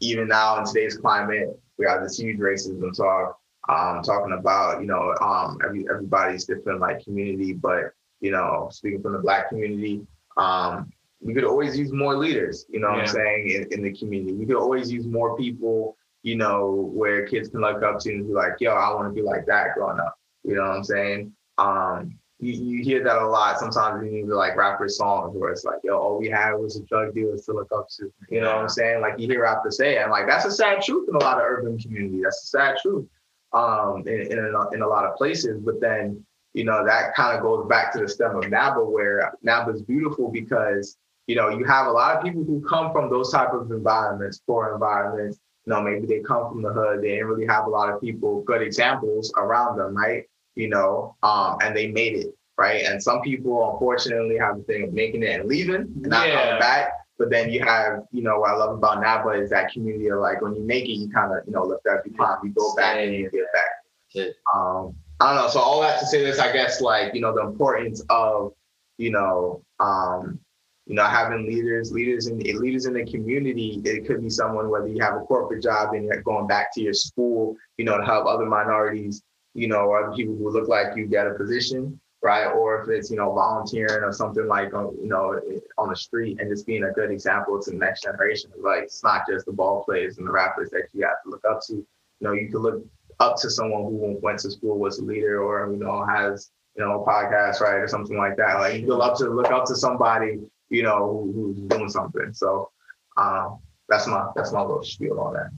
[0.01, 4.85] even now in today's climate, we have this huge racism talk, um, talking about, you
[4.85, 10.05] know, um, every, everybody's different like community, but, you know, speaking from the black community,
[10.37, 12.97] um, we could always use more leaders, you know yeah.
[12.97, 14.33] what I'm saying, in, in the community.
[14.33, 18.27] We could always use more people you know, where kids can look up to and
[18.27, 20.17] be like, yo, I want to be like that growing up.
[20.43, 21.31] You know what I'm saying?
[21.59, 23.59] Um, you, you hear that a lot.
[23.59, 26.83] Sometimes you need like rapper songs where it's like, yo, all we had was a
[26.85, 28.11] drug dealer to look up to.
[28.31, 29.01] You know what I'm saying?
[29.01, 31.43] Like you hear rappers say, and like that's a sad truth in a lot of
[31.43, 32.23] urban communities.
[32.23, 33.05] That's a sad truth
[33.53, 35.61] um, in, in, a, in a lot of places.
[35.63, 39.31] But then, you know, that kind of goes back to the stem of NABA, where
[39.43, 43.11] NABA is beautiful because, you know, you have a lot of people who come from
[43.11, 47.09] those type of environments, poor environments, you know, maybe they come from the hood, they
[47.09, 50.25] didn't really have a lot of people, good examples around them, right?
[50.55, 52.83] You know, um, and they made it, right?
[52.85, 56.43] And some people unfortunately have the thing of making it and leaving and not yeah.
[56.43, 56.89] coming back.
[57.17, 60.19] But then you have, you know, what I love about NABA is that community of
[60.19, 62.49] like when you make it, you kind of, you know, lift up, you climb, you
[62.49, 64.27] go back and you get back.
[64.53, 65.49] Um, I don't know.
[65.49, 68.53] So all that to say this, I guess, like, you know, the importance of,
[68.97, 70.39] you know, um,
[70.85, 73.81] you know, having leaders, leaders in leaders in the community.
[73.83, 76.81] It could be someone whether you have a corporate job and you're going back to
[76.81, 80.95] your school, you know, to help other minorities, you know, or people who look like
[80.95, 82.45] you get a position, right?
[82.45, 85.39] Or if it's you know volunteering or something like uh, you know
[85.79, 88.51] on the street and just being a good example to the next generation.
[88.61, 91.43] Like it's not just the ball players and the rappers that you have to look
[91.49, 91.73] up to.
[91.73, 91.85] You
[92.21, 92.83] know, you can look
[93.19, 96.83] up to someone who went to school was a leader or you know has you
[96.83, 98.59] know a podcast right or something like that.
[98.59, 102.33] Like you look up to look up to somebody you know, who's doing something.
[102.33, 102.71] So
[103.17, 105.49] um, that's my that's my little spiel on that.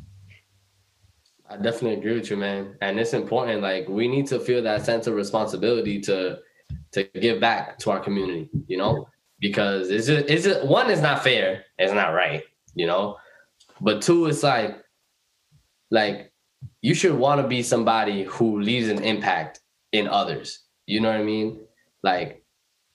[1.50, 2.76] I definitely agree with you, man.
[2.82, 3.62] And it's important.
[3.62, 6.40] Like we need to feel that sense of responsibility to
[6.92, 9.08] to give back to our community, you know,
[9.40, 12.44] because is it is it one is not fair, it's not right,
[12.76, 13.18] you know.
[13.80, 14.84] But two, it's like
[15.90, 16.34] like
[16.82, 19.62] you should want to be somebody who leaves an impact
[19.94, 20.60] in others.
[20.86, 21.62] You know what I mean?
[22.04, 22.44] Like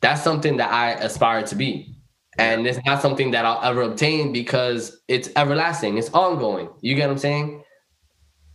[0.01, 1.91] that's something that I aspire to be
[2.38, 5.98] and it's not something that I'll ever obtain because it's everlasting.
[5.98, 6.70] It's ongoing.
[6.80, 7.64] You get what I'm saying?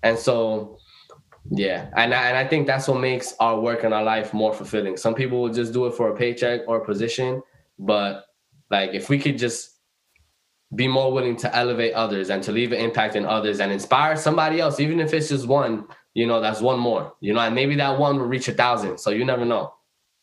[0.04, 0.78] And so,
[1.52, 4.54] yeah, and I, and I think that's what makes our work and our life more
[4.54, 4.98] fulfilling.
[4.98, 7.42] Some people will just do it for a paycheck or a position,
[7.78, 8.26] but
[8.72, 9.78] like if we could just
[10.76, 14.18] be more willing to elevate others and to leave an impact in others and inspire
[14.18, 17.56] somebody else, even if it's just one, you know, that's one more, you know, and
[17.56, 18.98] maybe that one will reach a thousand.
[18.98, 19.74] So you never know.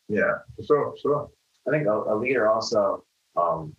[0.07, 0.33] Yeah,
[0.67, 1.29] sure, sure.
[1.67, 3.03] I think a, a leader also
[3.35, 3.75] um,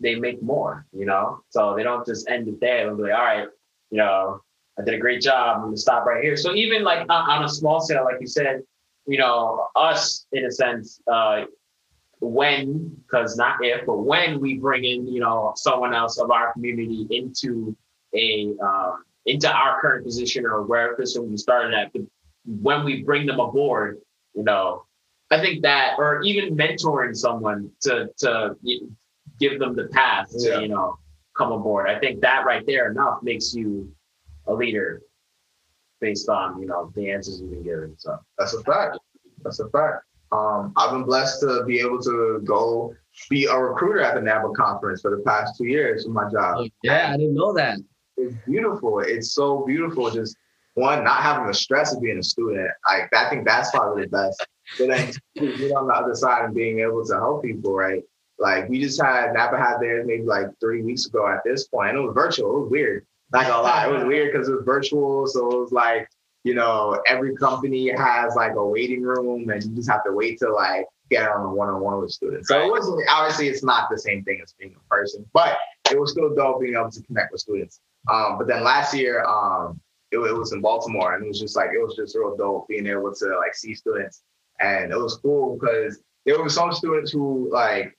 [0.00, 1.40] they make more, you know?
[1.50, 3.48] So they don't just end it there and be like, all right,
[3.90, 4.42] you know,
[4.78, 5.56] I did a great job.
[5.56, 6.36] I'm gonna stop right here.
[6.36, 8.62] So even like on, a small scale, like you said,
[9.06, 11.44] you know, us in a sense, uh,
[12.20, 16.52] when, because not if, but when we bring in, you know, someone else of our
[16.52, 17.76] community into
[18.14, 21.92] a um, into our current position or where position we started at,
[22.44, 23.98] when we bring them aboard,
[24.34, 24.85] you know,
[25.30, 28.56] I think that, or even mentoring someone to to
[29.40, 30.58] give them the path to, Yeah.
[30.60, 30.98] you know,
[31.36, 31.88] come aboard.
[31.88, 33.92] I think that right there enough makes you
[34.46, 35.02] a leader
[36.00, 37.94] based on, you know, the answers you've been given.
[37.98, 38.98] So That's a fact.
[39.42, 40.04] That's a fact.
[40.32, 42.94] Um, I've been blessed to be able to go
[43.30, 46.56] be a recruiter at the NABA conference for the past two years for my job.
[46.58, 47.78] Oh, yeah, I didn't know that.
[48.16, 49.00] It's beautiful.
[49.00, 50.10] It's so beautiful.
[50.10, 50.36] Just
[50.74, 52.68] one, not having the stress of being a student.
[52.86, 54.46] Like I think that's probably the best.
[54.78, 58.02] But then get on the other side and being able to help people, right?
[58.38, 61.90] Like we just had NABA had theirs maybe like three weeks ago at this point,
[61.90, 62.56] and it was virtual.
[62.56, 63.06] It was weird.
[63.32, 65.26] Not gonna lie, it was weird because it was virtual.
[65.26, 66.08] So it was like,
[66.44, 70.38] you know, every company has like a waiting room, and you just have to wait
[70.40, 72.48] to like get on a one-on-one with students.
[72.48, 75.56] So it wasn't obviously it's not the same thing as being in person, but
[75.90, 77.80] it was still dope being able to connect with students.
[78.10, 79.80] Um, but then last year, um,
[80.12, 82.68] it, it was in Baltimore, and it was just like it was just real dope
[82.68, 84.22] being able to like see students,
[84.60, 87.92] and it was cool because there were some students who like.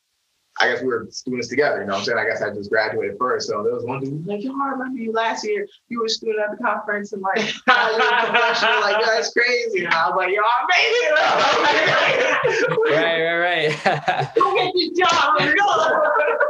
[0.60, 2.18] I guess we were students together, you know what I'm saying?
[2.18, 3.48] I guess I just graduated first.
[3.48, 5.68] So there was one dude who was like, yo, I remember you last year.
[5.88, 8.82] You were a student at the conference and like, now you're a professional.
[8.82, 9.86] Like, that's crazy.
[9.86, 11.20] And I was like, yo, I made it.
[12.90, 14.34] Right, right, right.
[14.34, 15.38] go get this job.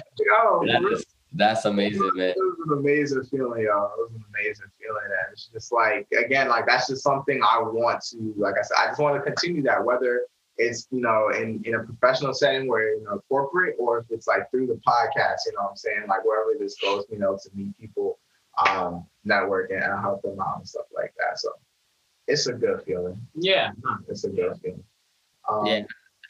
[0.18, 0.62] yo,
[1.32, 2.30] that's, that's amazing, man.
[2.30, 3.92] it was an amazing feeling, y'all.
[3.96, 5.04] It was an amazing feeling.
[5.04, 8.76] And it's just like, again, like that's just something I want to, like I said,
[8.78, 10.22] I just want to continue that, whether
[10.56, 14.26] it's, you know, in, in a professional setting where, you know, corporate or if it's
[14.26, 16.04] like through the podcast, you know what I'm saying?
[16.08, 18.18] Like wherever this goes, you know, to meet people,
[18.66, 21.38] um, network and help them out and stuff like that.
[21.38, 21.50] So
[22.26, 23.20] it's a good feeling.
[23.34, 23.70] yeah.
[24.08, 24.84] It's a good feeling.
[25.48, 25.82] Um, Yeah.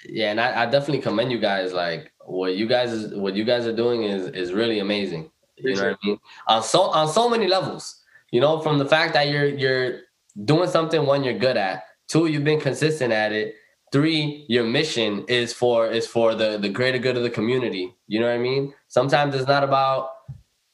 [0.06, 1.72] Yeah, and I, I definitely commend you guys.
[1.72, 5.30] Like what you guys is what you guys are doing is is really amazing.
[5.56, 6.18] You know what I mean?
[6.48, 8.02] On so on so many levels.
[8.30, 10.00] You know, from the fact that you're you're
[10.44, 13.54] doing something one you're good at, two you've been consistent at it,
[13.92, 17.94] three your mission is for is for the the greater good of the community.
[18.06, 18.72] You know what I mean?
[18.88, 20.10] Sometimes it's not about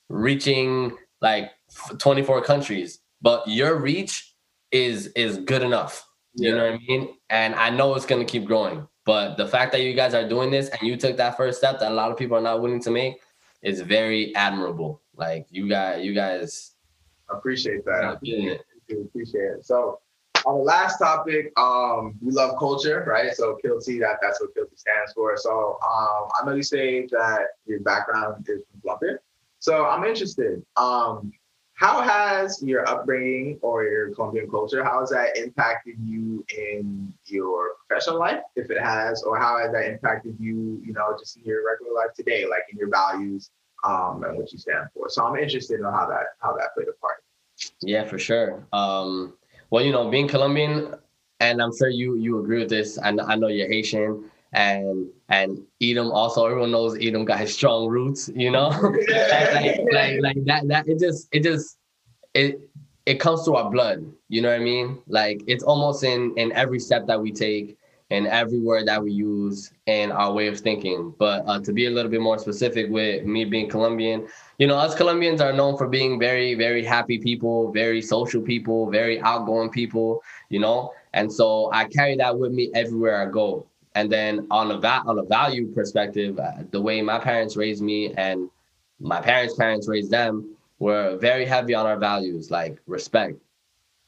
[0.08, 1.50] reaching like
[1.98, 4.34] 24 countries, but your reach
[4.70, 6.06] is is good enough.
[6.34, 7.08] You know what I mean?
[7.30, 8.86] And I know it's gonna keep growing.
[9.06, 11.78] But the fact that you guys are doing this and you took that first step
[11.78, 13.22] that a lot of people are not willing to make
[13.62, 15.00] is very admirable.
[15.14, 16.72] Like you guys, you guys
[17.30, 18.04] appreciate that.
[18.04, 18.60] I are it.
[18.90, 19.64] Appreciate it.
[19.64, 20.00] So
[20.44, 23.34] on the last topic, um, we love culture, right?
[23.34, 25.36] So Kilty, that that's what Kilty stands for.
[25.36, 29.18] So um, I know you say that your background is from Colombia.
[29.60, 30.64] So I'm interested.
[30.76, 31.32] Um,
[31.76, 37.72] how has your upbringing or your Colombian culture, how has that impacted you in your
[37.86, 41.44] professional life, if it has, or how has that impacted you, you know, just in
[41.44, 43.50] your regular life today, like in your values
[43.84, 45.10] um, and what you stand for?
[45.10, 47.22] So I'm interested in how that how that played a part.
[47.82, 48.66] Yeah, for sure.
[48.72, 49.34] Um,
[49.68, 50.94] well, you know, being Colombian,
[51.40, 52.96] and I'm sure you you agree with this.
[52.96, 56.46] And I know you're Haitian, and and Edom also.
[56.46, 58.30] Everyone knows Edom got his strong roots.
[58.34, 58.68] You know,
[59.08, 61.78] like, like like that that it just it just
[62.34, 62.60] it
[63.06, 64.04] it comes to our blood.
[64.28, 64.98] You know what I mean?
[65.06, 67.76] Like it's almost in in every step that we take,
[68.10, 71.14] and every word that we use, and our way of thinking.
[71.18, 74.76] But uh, to be a little bit more specific with me being Colombian, you know,
[74.76, 79.70] us Colombians are known for being very, very happy people, very social people, very outgoing
[79.70, 83.66] people, you know, and so I carry that with me everywhere I go.
[83.96, 87.82] And then on a va- on a value perspective, uh, the way my parents raised
[87.82, 88.50] me and
[89.00, 93.38] my parents' parents raised them were very heavy on our values, like respect.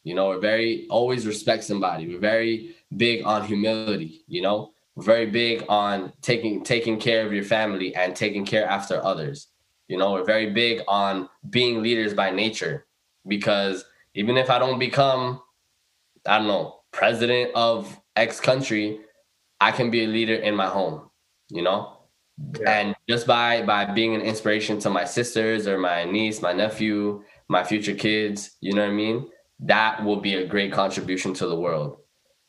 [0.04, 2.06] You know, we're very always respect somebody.
[2.06, 4.24] We're very big on humility.
[4.28, 8.66] You know, we're very big on taking taking care of your family and taking care
[8.68, 9.48] after others.
[9.88, 12.84] You know, we're very big on being leaders by nature
[13.26, 15.40] because even if I don't become,
[16.26, 19.00] I don't know, president of X country,
[19.60, 21.10] I can be a leader in my home,
[21.48, 21.98] you know?
[22.60, 22.70] Yeah.
[22.70, 27.24] And just by by being an inspiration to my sisters or my niece, my nephew,
[27.48, 29.28] my future kids, you know what I mean?
[29.60, 31.98] That will be a great contribution to the world,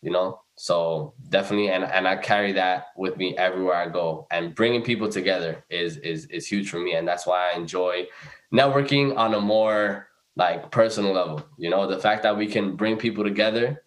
[0.01, 0.41] you know?
[0.62, 4.28] So definitely, and, and I carry that with me everywhere I go.
[4.30, 8.07] And bringing people together is is is huge for me, and that's why I enjoy
[8.53, 11.41] networking on a more like personal level.
[11.57, 13.82] You know, the fact that we can bring people together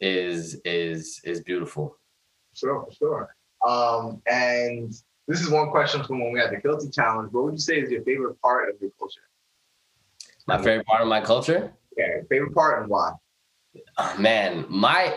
[0.00, 1.96] is is is beautiful.
[2.54, 3.34] Sure, sure.
[3.66, 4.92] Um, and
[5.28, 7.32] this is one question from when we had the Kilty challenge.
[7.32, 9.20] What would you say is your favorite part of your culture?
[10.46, 11.72] My favorite part of my culture?
[11.96, 13.12] Yeah, favorite part and why?
[13.98, 15.16] Oh, man, my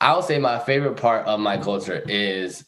[0.00, 2.64] I would say my favorite part of my culture is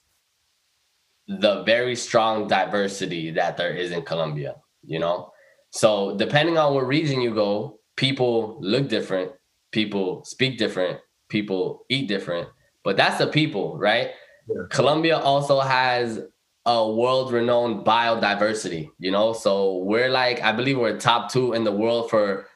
[1.29, 4.55] the very strong diversity that there is in Colombia,
[4.85, 5.33] you know?
[5.71, 9.33] So depending on what region you go, people look different,
[9.73, 12.49] people speak different, people eat different,
[12.87, 14.11] but that's the people, right?
[14.49, 14.63] Yeah.
[14.71, 16.21] Colombia also has
[16.67, 19.33] a world renowned biodiversity, you know?
[19.33, 22.47] So we're like, I believe we're top two in the world for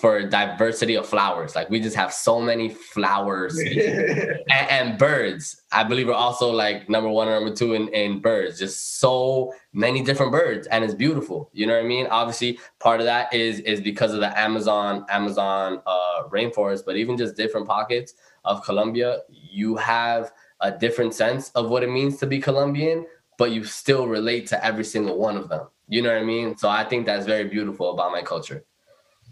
[0.00, 1.54] for diversity of flowers.
[1.54, 5.60] Like we just have so many flowers and, and, birds.
[5.70, 8.58] I believe we're also like number one or number two in, in birds.
[8.58, 11.50] Just so many different birds, and it's beautiful.
[11.52, 12.06] You know what I mean?
[12.06, 17.18] Obviously, part of that is is because of the Amazon Amazon uh, rainforest, but even
[17.18, 18.14] just different pockets
[18.44, 23.06] of Colombia, you have a different sense of what it means to be Colombian,
[23.38, 25.68] but you still relate to every single one of them.
[25.88, 26.56] You know what I mean?
[26.56, 28.64] So I think that's very beautiful about my culture.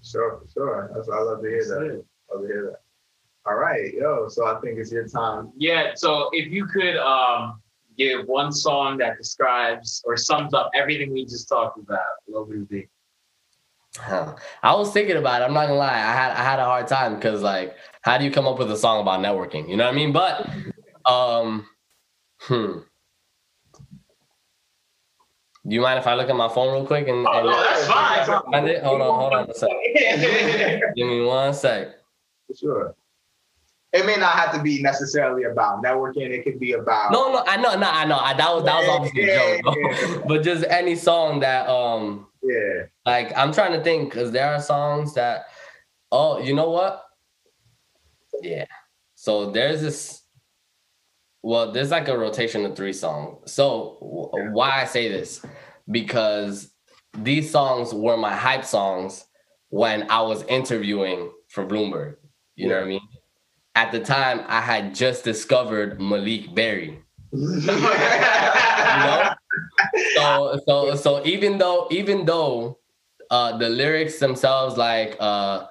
[0.03, 0.91] Sure, sure.
[0.95, 2.05] That's, I love to hear that.
[2.33, 2.81] Love to hear that.
[3.47, 4.29] All right, yo.
[4.29, 5.53] So I think it's your time.
[5.57, 5.93] Yeah.
[5.95, 7.63] So if you could um,
[7.97, 12.63] give one song that describes or sums up everything we just talked about, what would
[12.63, 12.89] it be?
[13.97, 14.37] Huh.
[14.63, 15.47] I was thinking about it.
[15.47, 15.89] I'm not gonna lie.
[15.89, 17.75] I had I had a hard time because like,
[18.09, 19.69] how do you come up with a song about networking?
[19.69, 20.13] You know what I mean?
[20.13, 20.49] But
[21.05, 21.67] um,
[22.41, 22.79] hmm.
[25.69, 27.27] Do you mind if I look at my phone real quick and?
[27.29, 28.43] Oh, and no, that's fine.
[28.51, 28.83] Find it?
[28.83, 29.69] Hold on, hold on a sec.
[30.97, 31.89] Give me one sec.
[32.47, 32.95] For sure.
[33.93, 36.31] It may not have to be necessarily about networking.
[36.31, 37.13] It could be about.
[37.13, 38.17] No, no, I know, no, I know.
[38.17, 40.23] I, that was that was obviously Yeah, a joke, yeah.
[40.27, 42.85] but just any song that um Yeah.
[43.05, 45.45] like I'm trying to think because there are songs that
[46.11, 47.08] oh you know what
[48.43, 48.67] yeah.
[49.15, 50.23] So there's this
[51.43, 53.53] well there's like a rotation of three songs.
[53.53, 55.45] So w- why I say this?
[55.91, 56.71] Because
[57.17, 59.25] these songs were my hype songs
[59.71, 62.17] when I was interviewing for Bloomberg.
[62.57, 63.01] You know what I mean?
[63.75, 67.03] At the time I had just discovered Maleek Berry.
[68.89, 69.35] You know?
[70.15, 72.79] So so so even though even though
[73.31, 75.67] uh the lyrics themselves like uh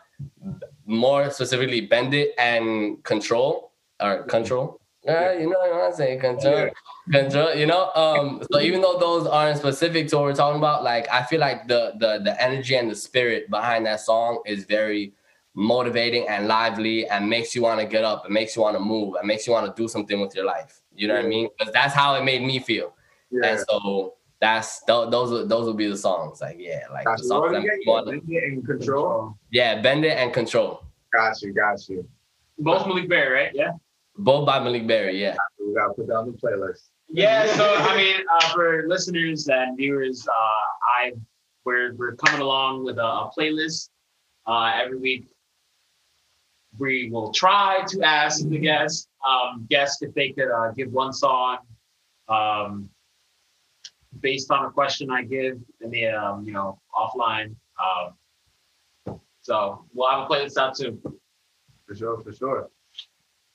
[0.87, 4.79] more specifically bend it and control or control?
[5.03, 5.33] Yeah.
[5.33, 6.69] You know what i'm saying control.
[7.11, 10.83] Control you know um so even though those aren't specific to what we're talking about
[10.83, 14.65] like i feel like the the the energy and the spirit behind that song is
[14.65, 15.13] very
[15.57, 18.79] motivating and lively and makes you want to get up and makes you want to
[18.79, 20.81] move and makes you want to do something with your life.
[20.95, 21.49] You know what i mean?
[21.57, 22.93] Because that's how it made me feel.
[23.31, 23.49] Yeah.
[23.49, 26.41] and so that's th- those are those will be the songs.
[26.41, 27.27] Like yeah, like Got the you.
[27.29, 27.85] songs What that do you make get?
[27.85, 29.37] you wanna- Bend it and control.
[29.51, 30.83] yeah, bend it and control.
[31.13, 31.53] Got you.
[31.53, 32.07] Got you.
[32.59, 33.51] Both Maleek Berry, right?
[33.55, 33.71] Yeah.
[34.17, 35.19] Both by Maleek Berry.
[35.21, 35.35] Yeah.
[35.59, 36.89] We gotta put that on the playlist.
[37.09, 37.47] Yeah.
[37.55, 41.13] So I mean, uh, for listeners and viewers, uh, I
[41.65, 43.89] we're we're coming along with a, a playlist
[44.45, 45.27] uh, every week.
[46.77, 51.11] We will try to ask the guests um, guests if they could uh, give one
[51.13, 51.57] song
[52.29, 52.89] um,
[54.21, 57.55] based on a question I give in the um, you know offline.
[57.81, 61.01] Um, so we'll have a play this out too.
[61.87, 62.69] For sure, for sure.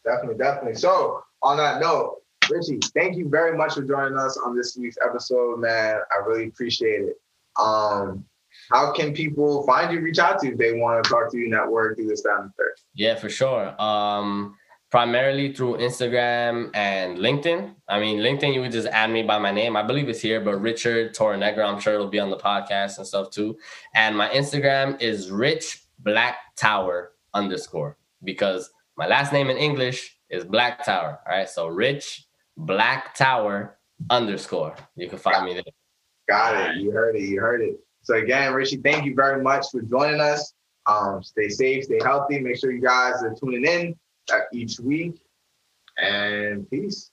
[0.04, 0.74] Definitely, definitely.
[0.74, 4.96] So, on that note, Richie, thank you very much for joining us on this week's
[5.04, 5.98] episode, man.
[6.10, 7.20] I really appreciate it.
[7.60, 8.24] Um,
[8.70, 11.38] how can people find you, reach out to you if they want to talk to
[11.38, 12.72] you, network, do this, that, and the third?
[12.94, 13.80] Yeah, for sure.
[13.80, 14.56] Um,
[14.92, 17.74] primarily through Instagram and LinkedIn.
[17.88, 19.74] I mean, LinkedIn, you would just add me by my name.
[19.74, 23.06] I believe it's here, but Richard Torrenegra, I'm sure it'll be on the podcast and
[23.06, 23.56] stuff too.
[23.94, 30.44] And my Instagram is Rich Black Tower underscore because my last name in English is
[30.44, 31.20] Black Tower.
[31.26, 32.26] All right, so Rich
[32.58, 33.78] Black Tower
[34.10, 34.76] underscore.
[34.94, 35.62] You can find me there.
[36.28, 36.76] Got it.
[36.82, 37.22] You heard it.
[37.22, 37.80] You heard it.
[38.02, 40.52] So again, Richie, thank you very much for joining us.
[40.84, 42.40] Um, stay safe, stay healthy.
[42.40, 43.96] Make sure you guys are tuning in
[44.52, 45.20] each week.
[45.98, 47.10] And peace.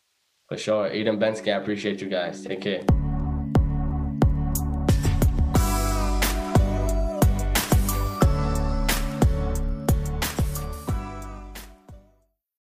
[0.48, 0.92] For sure.
[0.92, 2.44] Eden Bensky, I appreciate you guys.
[2.44, 3.09] Take care.